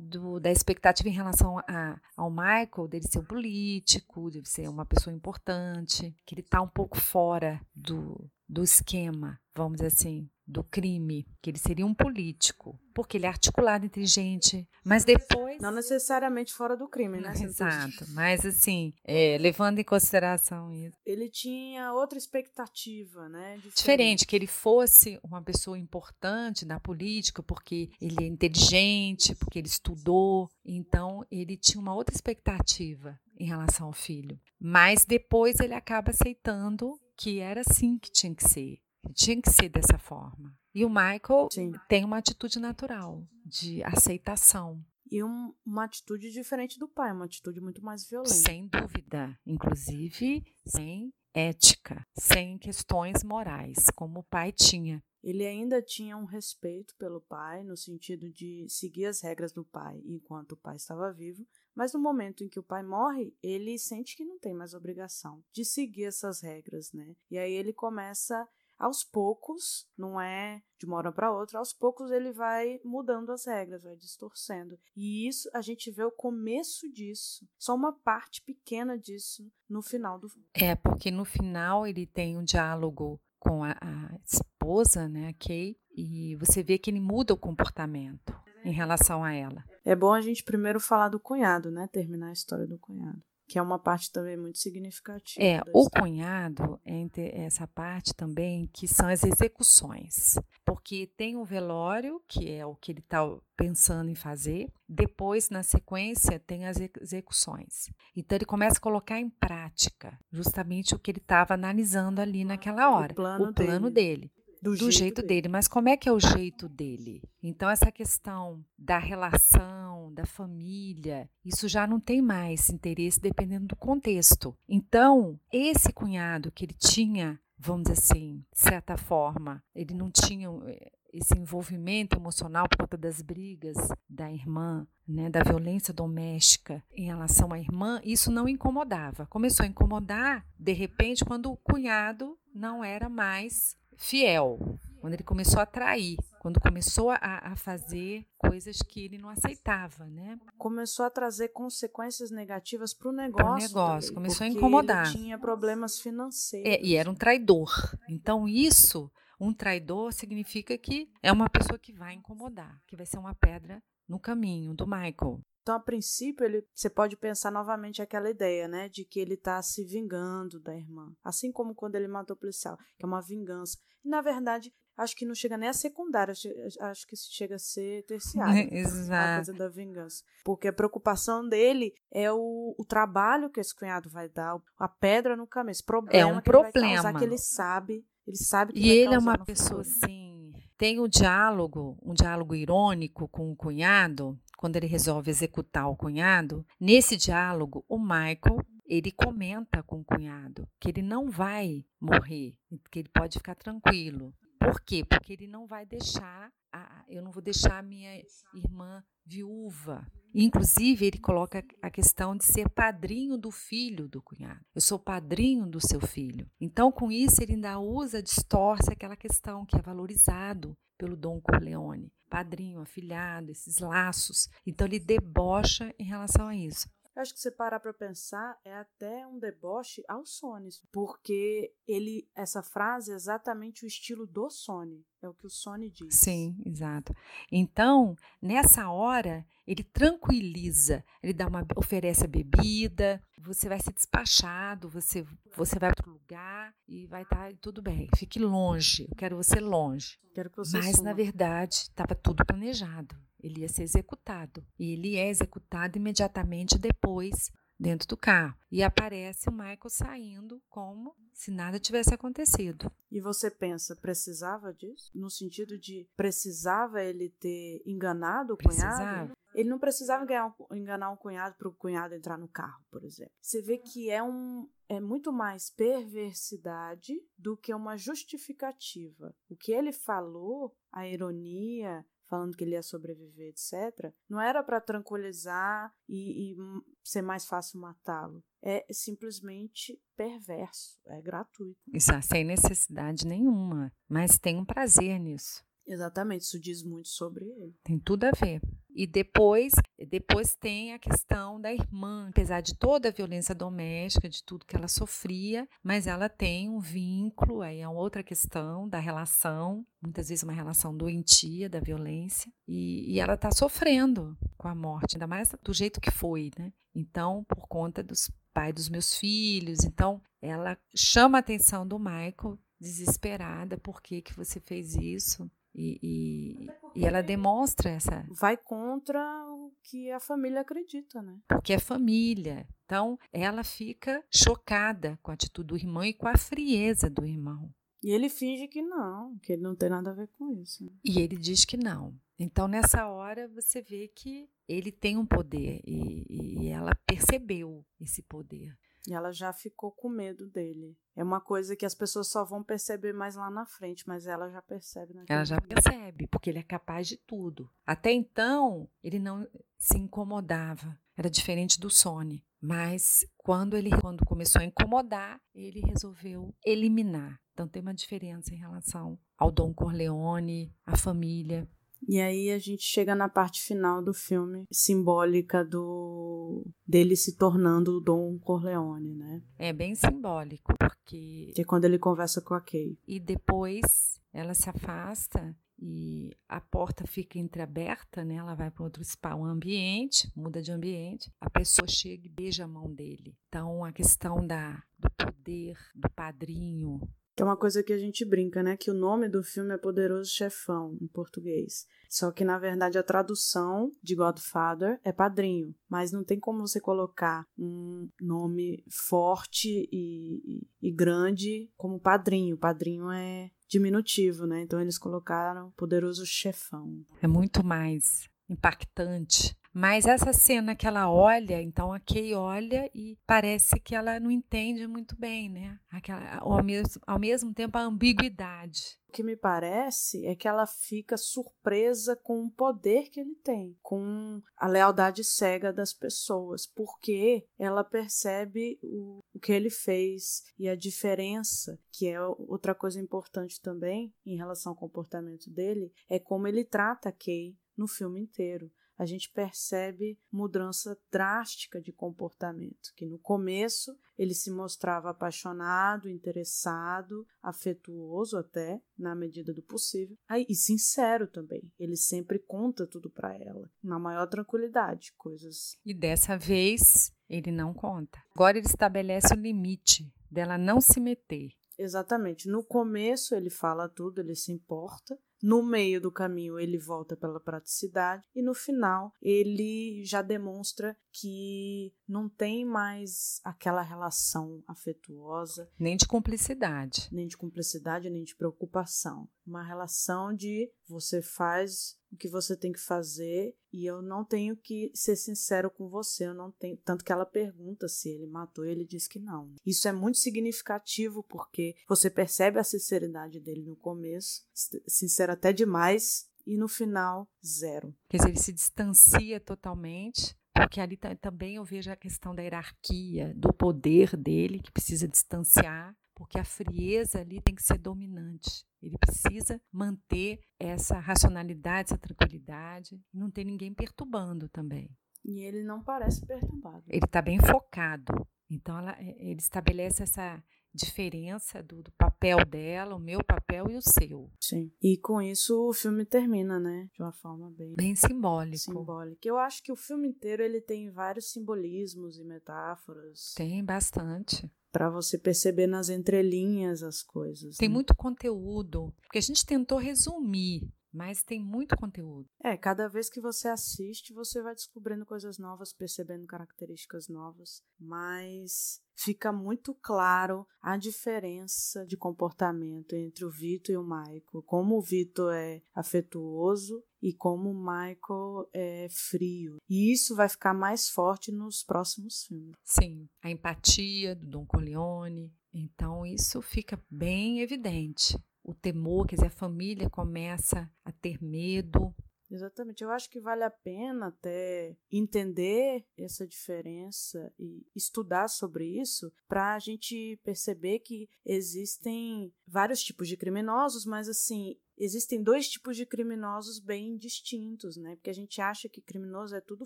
[0.03, 4.85] do, da expectativa em relação a, ao Michael, dele ser um político, de ser uma
[4.85, 10.63] pessoa importante, que ele está um pouco fora do, do esquema, vamos dizer assim, do
[10.63, 15.61] crime, que ele seria um político, porque ele é articulado, inteligente, mas depois...
[15.61, 17.33] Não necessariamente fora do crime, né?
[17.33, 20.97] Exato, mas assim, é, levando em consideração isso.
[21.05, 23.55] Ele tinha outra expectativa, né?
[23.55, 23.75] Diferente.
[23.75, 29.67] Diferente, que ele fosse uma pessoa importante na política, porque ele é inteligente, porque ele
[29.67, 34.39] estudou, então ele tinha uma outra expectativa em relação ao filho.
[34.59, 38.79] Mas depois ele acaba aceitando que era assim que tinha que ser.
[39.13, 40.55] Tinha que ser dessa forma.
[40.73, 41.71] E o Michael Sim.
[41.87, 44.83] tem uma atitude natural de aceitação.
[45.11, 48.33] E um, uma atitude diferente do pai, uma atitude muito mais violenta.
[48.33, 49.37] Sem dúvida.
[49.45, 55.03] Inclusive, sem ética, sem questões morais, como o pai tinha.
[55.23, 60.01] Ele ainda tinha um respeito pelo pai, no sentido de seguir as regras do pai
[60.05, 64.17] enquanto o pai estava vivo, mas no momento em que o pai morre, ele sente
[64.17, 67.15] que não tem mais obrigação de seguir essas regras, né?
[67.31, 68.47] E aí ele começa
[68.77, 73.45] aos poucos, não é de uma hora para outra, aos poucos ele vai mudando as
[73.45, 74.77] regras, vai distorcendo.
[74.95, 80.19] E isso a gente vê o começo disso, só uma parte pequena disso no final
[80.19, 85.33] do É, porque no final ele tem um diálogo com a, a esposa, né, a
[85.33, 89.63] Kay, e você vê que ele muda o comportamento em relação a ela.
[89.83, 93.21] É bom a gente primeiro falar do cunhado, né, terminar a história do cunhado
[93.53, 95.45] Que é uma parte também muito significativa.
[95.45, 100.39] É, o cunhado, entre essa parte também, que são as execuções.
[100.65, 103.19] Porque tem o velório, que é o que ele está
[103.55, 107.91] pensando em fazer, depois, na sequência, tem as execuções.
[108.15, 112.89] Então, ele começa a colocar em prática justamente o que ele estava analisando ali naquela
[112.89, 113.11] hora.
[113.11, 114.31] O plano, o plano dele.
[114.31, 115.27] dele do, do jeito, jeito dele.
[115.27, 115.47] dele.
[115.49, 117.21] Mas como é que é o jeito dele?
[117.41, 123.75] Então, essa questão da relação, da família, isso já não tem mais interesse dependendo do
[123.75, 124.55] contexto.
[124.67, 130.49] Então, esse cunhado que ele tinha, vamos dizer assim, de certa forma, ele não tinha
[130.67, 133.77] eh, esse envolvimento emocional por conta das brigas
[134.09, 139.27] da irmã, né, da violência doméstica em relação à irmã, isso não incomodava.
[139.27, 144.59] Começou a incomodar, de repente, quando o cunhado não era mais fiel,
[145.03, 150.05] quando ele começou a trair, quando começou a, a, fazer coisas que ele não aceitava,
[150.05, 150.39] né?
[150.57, 153.67] Começou a trazer consequências negativas para o negócio.
[153.67, 155.07] negócio, começou a incomodar.
[155.07, 156.69] Ele tinha problemas financeiros.
[156.69, 157.69] É, e era um traidor.
[158.07, 163.17] Então isso, um traidor significa que é uma pessoa que vai incomodar, que vai ser
[163.17, 165.41] uma pedra no caminho do Michael.
[165.63, 169.61] Então, a princípio, ele, você pode pensar novamente aquela ideia, né, de que ele está
[169.61, 173.77] se vingando da irmã, assim como quando ele matou o policial, que é uma vingança.
[174.03, 176.33] E, na verdade, acho que não chega nem a secundária,
[176.81, 178.67] acho que chega a ser terciária.
[178.73, 179.13] Exato.
[179.13, 180.23] A coisa da vingança.
[180.43, 185.35] Porque a preocupação dele é o, o trabalho que esse cunhado vai dar, a pedra
[185.35, 186.71] no caminho, esse problema é um que problema.
[186.75, 190.99] ele causar, que ele sabe, ele sabe que E ele é uma pessoa assim, tem
[190.99, 196.65] o um diálogo, um diálogo irônico com o cunhado, quando ele resolve executar o cunhado,
[196.79, 202.55] nesse diálogo, o Michael ele comenta com o cunhado que ele não vai morrer,
[202.91, 204.33] que ele pode ficar tranquilo.
[204.63, 205.03] Por quê?
[205.03, 208.21] Porque ele não vai deixar, a, eu não vou deixar a minha
[208.53, 210.07] irmã viúva.
[210.33, 214.65] Inclusive, ele coloca a questão de ser padrinho do filho do cunhado.
[214.73, 216.49] Eu sou padrinho do seu filho.
[216.59, 222.11] Então, com isso, ele ainda usa, distorce aquela questão que é valorizado pelo Dom Corleone
[222.33, 224.49] padrinho, afilhado, esses laços.
[224.65, 226.89] Então ele debocha em relação a isso.
[227.15, 232.27] Eu acho que você parar para pensar é até um deboche ao Sony, porque ele
[232.35, 236.15] essa frase é exatamente o estilo do Sony, é o que o Sony diz.
[236.15, 237.15] Sim, exato.
[237.51, 244.89] Então, nessa hora, ele tranquiliza, ele dá uma oferece a bebida, você vai ser despachado,
[244.89, 245.23] você
[245.55, 248.09] você vai para o lugar e vai estar tá, tudo bem.
[248.17, 250.17] Fique longe, eu quero você longe.
[250.33, 251.09] Quero que você Mas suma.
[251.09, 254.65] na verdade, estava tudo planejado ele ia ser executado.
[254.79, 258.57] E ele é executado imediatamente depois dentro do carro.
[258.71, 262.91] E aparece o Michael saindo como se nada tivesse acontecido.
[263.11, 265.11] E você pensa, precisava disso?
[265.13, 268.95] No sentido de precisava ele ter enganado o precisava.
[268.95, 269.33] cunhado?
[269.53, 273.33] Ele não precisava enganar, enganar um cunhado para o cunhado entrar no carro, por exemplo.
[273.39, 279.35] Você vê que é um é muito mais perversidade do que uma justificativa.
[279.49, 284.81] O que ele falou, a ironia, falando que ele ia sobreviver, etc., não era para
[284.81, 286.57] tranquilizar e, e
[287.03, 288.43] ser mais fácil matá-lo.
[288.59, 291.77] É simplesmente perverso, é gratuito.
[291.93, 295.63] Isso, sem necessidade nenhuma, mas tem um prazer nisso.
[295.85, 297.75] Exatamente, isso diz muito sobre ele.
[297.83, 298.61] Tem tudo a ver.
[298.95, 299.73] E depois,
[300.07, 304.75] depois tem a questão da irmã, apesar de toda a violência doméstica, de tudo que
[304.75, 310.43] ela sofria, mas ela tem um vínculo, aí é outra questão da relação, muitas vezes
[310.43, 315.49] uma relação doentia da violência, e, e ela está sofrendo com a morte, ainda mais
[315.63, 316.71] do jeito que foi, né?
[316.95, 322.59] Então, por conta dos pais dos meus filhos, então ela chama a atenção do Michael
[322.79, 325.49] desesperada, por que, que você fez isso?
[325.75, 328.25] E, e, e, ela demonstra essa.
[328.29, 329.19] Vai contra
[329.49, 331.39] o que a família acredita, né?
[331.47, 332.67] Porque é família.
[332.85, 337.73] Então, ela fica chocada com a atitude do irmão e com a frieza do irmão.
[338.03, 340.83] E ele finge que não, que ele não tem nada a ver com isso.
[340.83, 340.91] Né?
[341.05, 342.13] E ele diz que não.
[342.37, 348.21] Então, nessa hora, você vê que ele tem um poder e, e ela percebeu esse
[348.21, 348.77] poder.
[349.07, 350.97] E ela já ficou com medo dele.
[351.15, 354.49] É uma coisa que as pessoas só vão perceber mais lá na frente, mas ela
[354.49, 355.13] já percebe.
[355.27, 357.69] Ela já percebe, porque ele é capaz de tudo.
[357.85, 359.47] Até então, ele não
[359.77, 360.97] se incomodava.
[361.15, 362.43] Era diferente do Sony.
[362.59, 367.37] Mas quando ele quando começou a incomodar, ele resolveu eliminar.
[367.51, 371.67] Então tem uma diferença em relação ao Dom Corleone, a família.
[372.07, 377.97] E aí a gente chega na parte final do filme, simbólica do dele se tornando
[377.97, 379.41] o Dom Corleone, né?
[379.57, 382.97] É bem simbólico, porque que é quando ele conversa com a Kay.
[383.07, 388.35] E depois ela se afasta e a porta fica entreaberta, né?
[388.35, 392.63] Ela vai para outro spa, um ambiente, muda de ambiente, a pessoa chega e beija
[392.63, 393.35] a mão dele.
[393.47, 397.01] Então a questão da do poder do padrinho,
[397.35, 398.77] que é uma coisa que a gente brinca, né?
[398.77, 401.85] Que o nome do filme é Poderoso Chefão, em português.
[402.09, 405.73] Só que, na verdade, a tradução de Godfather é padrinho.
[405.89, 412.57] Mas não tem como você colocar um nome forte e, e, e grande como padrinho.
[412.57, 414.61] Padrinho é diminutivo, né?
[414.61, 417.03] Então eles colocaram Poderoso Chefão.
[417.19, 423.17] É muito mais impactante mas essa cena que ela olha, então a Kay olha e
[423.25, 425.79] parece que ela não entende muito bem, né?
[425.89, 428.99] Aquela, ao, mesmo, ao mesmo tempo a ambiguidade.
[429.09, 433.75] O que me parece é que ela fica surpresa com o poder que ele tem,
[433.81, 440.69] com a lealdade cega das pessoas, porque ela percebe o, o que ele fez e
[440.69, 446.47] a diferença, que é outra coisa importante também em relação ao comportamento dele, é como
[446.47, 453.05] ele trata a Kay no filme inteiro a gente percebe mudança drástica de comportamento, que
[453.05, 460.17] no começo ele se mostrava apaixonado, interessado, afetuoso até, na medida do possível,
[460.47, 461.71] e sincero também.
[461.79, 465.77] Ele sempre conta tudo para ela, na maior tranquilidade, coisas.
[465.85, 468.21] E dessa vez ele não conta.
[468.35, 471.49] Agora ele estabelece o limite dela não se meter.
[471.77, 472.47] Exatamente.
[472.47, 477.37] No começo ele fala tudo, ele se importa, no meio do caminho, ele volta pela
[477.37, 485.95] praticidade e no final ele já demonstra que não tem mais aquela relação afetuosa, nem
[485.95, 489.29] de cumplicidade, nem de cumplicidade, nem de preocupação.
[489.45, 494.55] Uma relação de você faz o que você tem que fazer e eu não tenho
[494.55, 498.65] que ser sincero com você, eu não tenho, tanto que ela pergunta se ele matou,
[498.65, 499.53] e ele diz que não.
[499.65, 504.45] Isso é muito significativo porque você percebe a sinceridade dele no começo,
[504.87, 507.95] sincero até demais, e no final, zero.
[508.09, 513.33] Quer dizer, ele se distancia totalmente, porque ali também eu vejo a questão da hierarquia,
[513.35, 518.63] do poder dele, que precisa distanciar, porque a frieza ali tem que ser dominante.
[518.81, 524.89] Ele precisa manter essa racionalidade, essa tranquilidade, não ter ninguém perturbando também.
[525.25, 526.83] E ele não parece perturbado.
[526.87, 528.27] Ele está bem focado.
[528.49, 530.43] Então, ela, é, ele estabelece essa
[530.73, 534.31] diferença do, do, papel dela, o meu papel e o seu.
[534.39, 534.71] Sim.
[534.81, 536.89] E com isso o filme termina, né?
[536.93, 538.57] De uma forma bem bem simbólica.
[538.57, 539.27] Simbólica.
[539.27, 543.33] Eu acho que o filme inteiro ele tem vários simbolismos e metáforas.
[543.35, 544.49] Tem bastante.
[544.71, 547.57] Para você perceber nas entrelinhas as coisas.
[547.57, 547.73] Tem né?
[547.73, 552.29] muito conteúdo, porque a gente tentou resumir mas tem muito conteúdo.
[552.41, 558.81] É, cada vez que você assiste, você vai descobrindo coisas novas, percebendo características novas, mas
[558.95, 564.43] fica muito claro a diferença de comportamento entre o Vitor e o Michael.
[564.45, 569.57] Como o Vitor é afetuoso e como o Michael é frio.
[569.67, 572.55] E isso vai ficar mais forte nos próximos filmes.
[572.63, 575.33] Sim, a empatia do Don Corleone.
[575.51, 581.93] Então isso fica bem evidente o temor, quer dizer, a família começa a ter medo.
[582.33, 582.83] Exatamente.
[582.83, 589.53] Eu acho que vale a pena até entender essa diferença e estudar sobre isso para
[589.53, 595.85] a gente perceber que existem vários tipos de criminosos, mas assim, existem dois tipos de
[595.85, 597.95] criminosos bem distintos, né?
[597.95, 599.65] Porque a gente acha que criminoso é tudo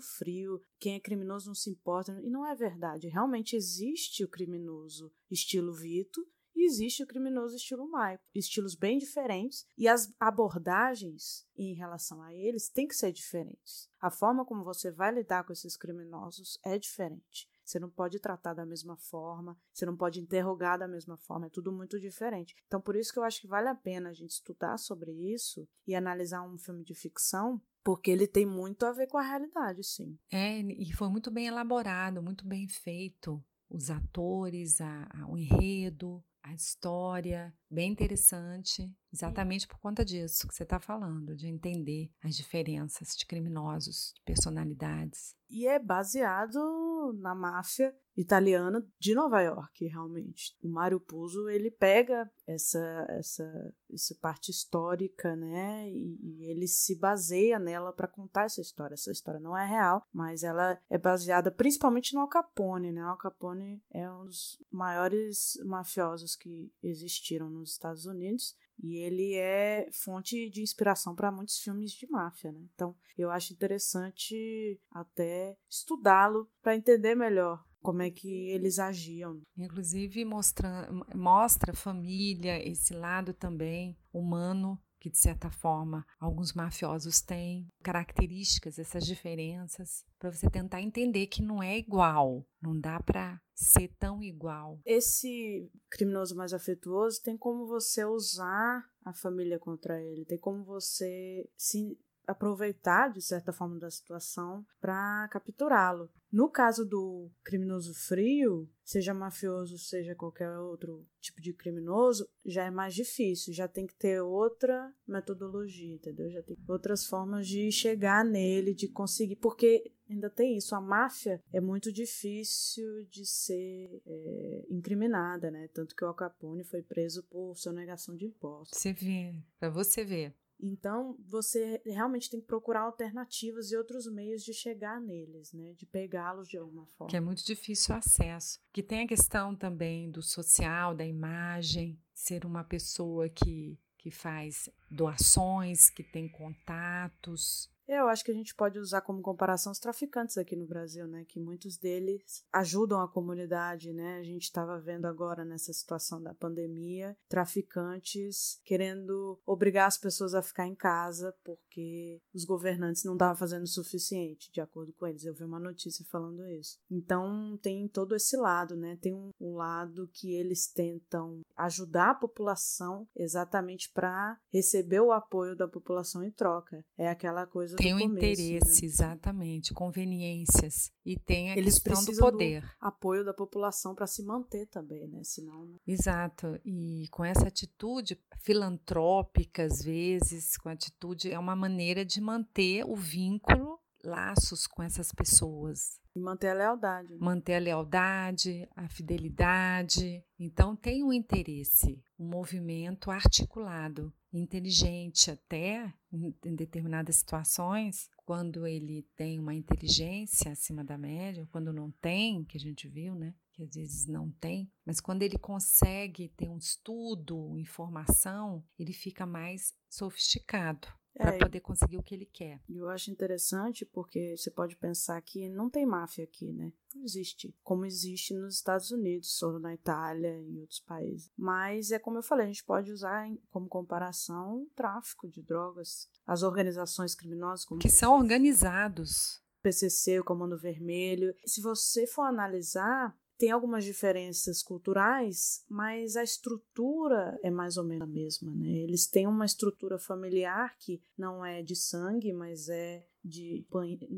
[0.00, 3.08] frio, quem é criminoso não se importa, e não é verdade.
[3.08, 6.26] Realmente existe o criminoso estilo Vito
[6.68, 12.68] existe o criminoso estilo Michael, estilos bem diferentes, e as abordagens em relação a eles
[12.68, 13.88] têm que ser diferentes.
[14.00, 17.48] A forma como você vai lidar com esses criminosos é diferente.
[17.64, 21.50] Você não pode tratar da mesma forma, você não pode interrogar da mesma forma, é
[21.50, 22.54] tudo muito diferente.
[22.66, 25.68] Então, por isso que eu acho que vale a pena a gente estudar sobre isso
[25.86, 29.84] e analisar um filme de ficção, porque ele tem muito a ver com a realidade,
[29.84, 30.18] sim.
[30.30, 33.44] É, e foi muito bem elaborado, muito bem feito.
[33.68, 40.54] Os atores, a, a, o enredo, a história, bem interessante, exatamente por conta disso que
[40.54, 45.36] você está falando, de entender as diferenças de criminosos, de personalidades.
[45.50, 50.54] E é baseado na máfia italiana de Nova York, realmente.
[50.62, 56.98] O Mário Puzo, ele pega essa essa essa parte histórica, né, e, e ele se
[56.98, 58.94] baseia nela para contar essa história.
[58.94, 63.00] Essa história não é real, mas ela é baseada principalmente no Al Capone, né?
[63.00, 69.88] Al Capone é um dos maiores mafiosos que existiram nos Estados Unidos e ele é
[69.92, 72.60] fonte de inspiração para muitos filmes de máfia, né?
[72.74, 79.40] Então, eu acho interessante até estudá-lo para entender melhor como é que eles agiam.
[79.56, 87.68] Inclusive mostra, mostra família, esse lado também humano que, de certa forma, alguns mafiosos têm,
[87.82, 93.88] características, essas diferenças, para você tentar entender que não é igual, não dá para ser
[93.98, 94.80] tão igual.
[94.84, 101.48] Esse criminoso mais afetuoso tem como você usar a família contra ele, tem como você
[101.56, 106.10] se aproveitar de certa forma da situação para capturá-lo.
[106.30, 112.70] No caso do criminoso frio, seja mafioso, seja qualquer outro tipo de criminoso, já é
[112.70, 116.30] mais difícil, já tem que ter outra metodologia, entendeu?
[116.30, 121.42] Já tem outras formas de chegar nele, de conseguir, porque ainda tem isso, a máfia
[121.50, 125.68] é muito difícil de ser é, incriminada, né?
[125.72, 128.78] Tanto que o Al Capone foi preso por sonegação de impostos.
[128.78, 130.34] Você vê, para você ver.
[130.60, 135.72] Então, você realmente tem que procurar alternativas e outros meios de chegar neles, né?
[135.74, 137.10] De pegá-los de alguma forma.
[137.10, 138.60] Que é muito difícil o acesso.
[138.72, 144.68] Que tem a questão também do social, da imagem, ser uma pessoa que, que faz
[144.90, 150.36] doações, que tem contatos, eu acho que a gente pode usar como comparação os traficantes
[150.36, 151.24] aqui no Brasil, né?
[151.26, 154.18] Que muitos deles ajudam a comunidade, né?
[154.18, 160.42] A gente estava vendo agora nessa situação da pandemia traficantes querendo obrigar as pessoas a
[160.42, 165.24] ficar em casa porque os governantes não estavam fazendo o suficiente, de acordo com eles.
[165.24, 166.78] Eu vi uma notícia falando isso.
[166.90, 168.98] Então tem todo esse lado, né?
[169.00, 175.56] Tem um, um lado que eles tentam ajudar a população exatamente para receber o apoio
[175.56, 176.84] da população em troca.
[176.98, 178.86] É aquela coisa tem o interesse, né?
[178.86, 182.62] exatamente, conveniências e tem a Eles questão do poder.
[182.62, 185.22] Do apoio da população para se manter também, né?
[185.22, 185.64] Senão.
[185.64, 185.76] Né?
[185.86, 186.58] Exato.
[186.64, 192.96] E com essa atitude filantrópica, às vezes, com atitude, é uma maneira de manter o
[192.96, 196.00] vínculo, laços com essas pessoas.
[196.14, 197.12] E manter a lealdade.
[197.12, 197.18] Né?
[197.20, 200.24] Manter a lealdade, a fidelidade.
[200.38, 209.38] Então, tem um interesse, um movimento articulado, inteligente até em determinadas situações, quando ele tem
[209.38, 213.34] uma inteligência acima da média, quando não tem, que a gente viu, né?
[213.52, 219.26] Que às vezes não tem, mas quando ele consegue ter um estudo, informação, ele fica
[219.26, 222.60] mais sofisticado para é, poder conseguir o que ele quer.
[222.68, 226.72] Eu acho interessante porque você pode pensar que não tem máfia aqui, né?
[226.94, 231.30] Não existe, como existe nos Estados Unidos, ou na Itália e em outros países.
[231.36, 236.08] Mas é como eu falei, a gente pode usar como comparação o tráfico de drogas,
[236.26, 239.42] as organizações criminosas como que são organizados.
[239.62, 241.34] PCC, o Comando Vermelho.
[241.44, 248.02] Se você for analisar, tem algumas diferenças culturais, mas a estrutura é mais ou menos
[248.02, 248.68] a mesma, né?
[248.68, 253.64] Eles têm uma estrutura familiar que não é de sangue, mas é de,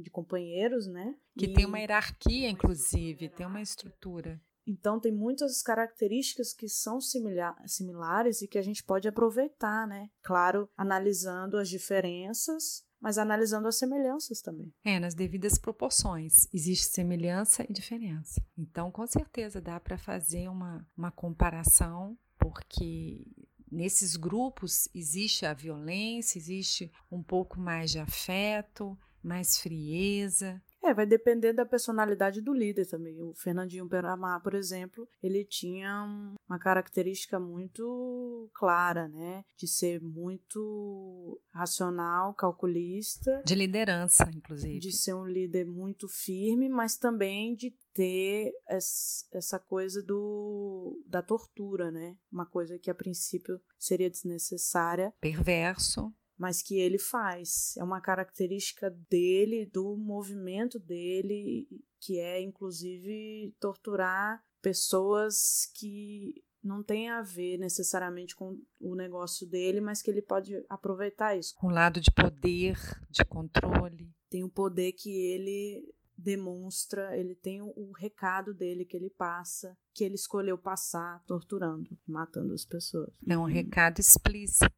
[0.03, 1.15] de companheiros, né?
[1.37, 1.53] Que e...
[1.53, 4.41] tem uma hierarquia, inclusive, tem uma estrutura.
[4.67, 10.09] Então tem muitas características que são similar, similares e que a gente pode aproveitar, né?
[10.23, 14.73] Claro, analisando as diferenças mas analisando as semelhanças também.
[14.85, 16.47] É, nas devidas proporções.
[16.53, 18.43] Existe semelhança e diferença.
[18.57, 23.25] Então, com certeza, dá para fazer uma, uma comparação, porque
[23.71, 31.07] nesses grupos existe a violência, existe um pouco mais de afeto, mais frieza, é, vai
[31.07, 33.21] depender da personalidade do líder também.
[33.23, 36.05] O Fernandinho Peramar, por exemplo, ele tinha
[36.49, 39.45] uma característica muito clara, né?
[39.57, 43.43] De ser muito racional, calculista.
[43.45, 44.79] De liderança, inclusive.
[44.79, 51.91] De ser um líder muito firme, mas também de ter essa coisa do da tortura,
[51.91, 52.17] né?
[52.33, 55.13] Uma coisa que a princípio seria desnecessária.
[55.21, 57.77] Perverso mas que ele faz.
[57.77, 61.69] É uma característica dele, do movimento dele,
[62.01, 69.83] que é inclusive torturar pessoas que não tem a ver necessariamente com o negócio dele,
[69.83, 71.55] mas que ele pode aproveitar isso.
[71.63, 72.79] Um lado de poder,
[73.11, 74.11] de controle.
[74.31, 80.05] Tem o poder que ele demonstra, ele tem o, recado dele que ele passa, que
[80.05, 83.11] ele escolheu passar torturando, matando as pessoas.
[83.27, 84.69] É um recado explícito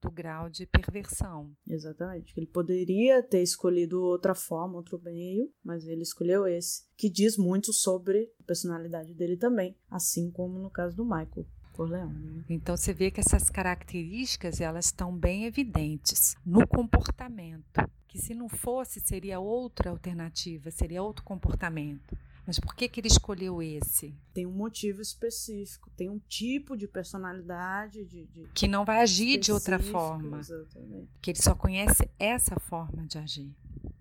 [0.00, 1.50] do grau de perversão.
[1.66, 2.32] Exatamente.
[2.36, 7.72] Ele poderia ter escolhido outra forma, outro meio, mas ele escolheu esse, que diz muito
[7.72, 11.46] sobre a personalidade dele também, assim como no caso do Michael.
[11.72, 12.12] Corleone.
[12.12, 12.44] Né?
[12.50, 17.80] Então você vê que essas características elas estão bem evidentes no comportamento
[18.12, 22.14] que se não fosse seria outra alternativa, seria outro comportamento.
[22.46, 24.14] Mas por que, que ele escolheu esse?
[24.34, 29.38] Tem um motivo específico, tem um tipo de personalidade de, de que não vai agir
[29.38, 30.40] de outra forma.
[30.40, 31.08] Exatamente.
[31.22, 33.50] Que ele só conhece essa forma de agir.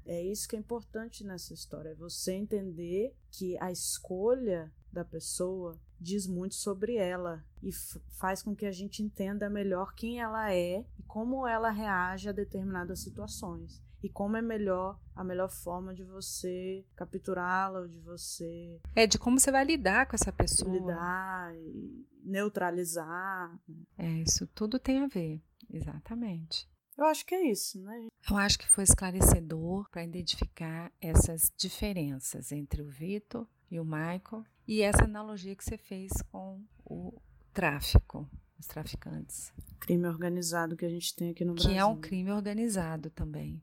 [0.05, 5.80] É isso que é importante nessa história, é você entender que a escolha da pessoa
[5.97, 7.72] diz muito sobre ela e
[8.09, 12.34] faz com que a gente entenda melhor quem ela é e como ela reage a
[12.34, 18.80] determinadas situações e como é melhor a melhor forma de você capturá-la ou de você
[18.95, 23.84] é de como você vai lidar com essa pessoa lidar e neutralizar né?
[23.97, 28.10] é isso tudo tem a ver exatamente eu acho que é isso, né?
[28.30, 34.43] Eu acho que foi esclarecedor para identificar essas diferenças entre o Vitor e o Michael
[34.68, 37.20] e essa analogia que você fez com o
[37.54, 38.30] tráfico,
[38.60, 39.52] os traficantes.
[39.80, 41.74] Crime organizado que a gente tem aqui no que Brasil.
[41.74, 43.62] Que é um crime organizado também.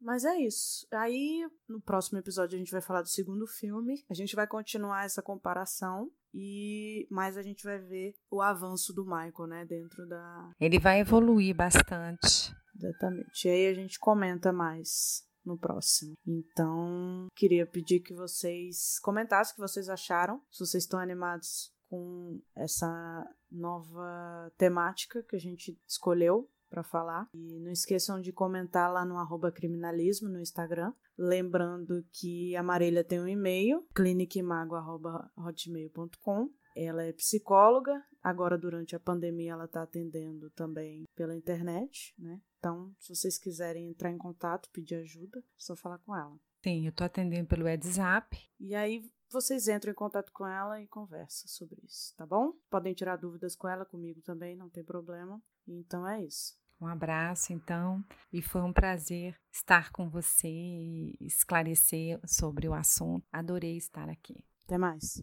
[0.00, 0.86] Mas é isso.
[0.92, 4.02] Aí, no próximo episódio, a gente vai falar do segundo filme.
[4.10, 6.10] A gente vai continuar essa comparação.
[6.32, 9.64] E mais a gente vai ver o avanço do Michael, né?
[9.64, 10.52] Dentro da.
[10.60, 12.54] Ele vai evoluir bastante.
[12.76, 13.46] Exatamente.
[13.46, 16.14] E aí a gente comenta mais no próximo.
[16.26, 22.40] Então, queria pedir que vocês comentassem o que vocês acharam, se vocês estão animados com
[22.56, 27.28] essa nova temática que a gente escolheu para falar.
[27.34, 30.94] E não esqueçam de comentar lá no arroba criminalismo no Instagram.
[31.18, 36.50] Lembrando que a Marília tem um e-mail, clinicmago.hotmail.com.
[36.76, 42.40] Ela é psicóloga, agora durante a pandemia ela está atendendo também pela internet, né?
[42.58, 46.38] Então, se vocês quiserem entrar em contato, pedir ajuda, é só falar com ela.
[46.62, 48.38] Sim, eu estou atendendo pelo WhatsApp.
[48.60, 52.52] E aí vocês entram em contato com ela e conversam sobre isso, tá bom?
[52.68, 55.42] Podem tirar dúvidas com ela, comigo também, não tem problema.
[55.66, 56.59] Então é isso.
[56.80, 58.02] Um abraço, então,
[58.32, 63.26] e foi um prazer estar com você e esclarecer sobre o assunto.
[63.30, 64.42] Adorei estar aqui.
[64.64, 65.22] Até mais.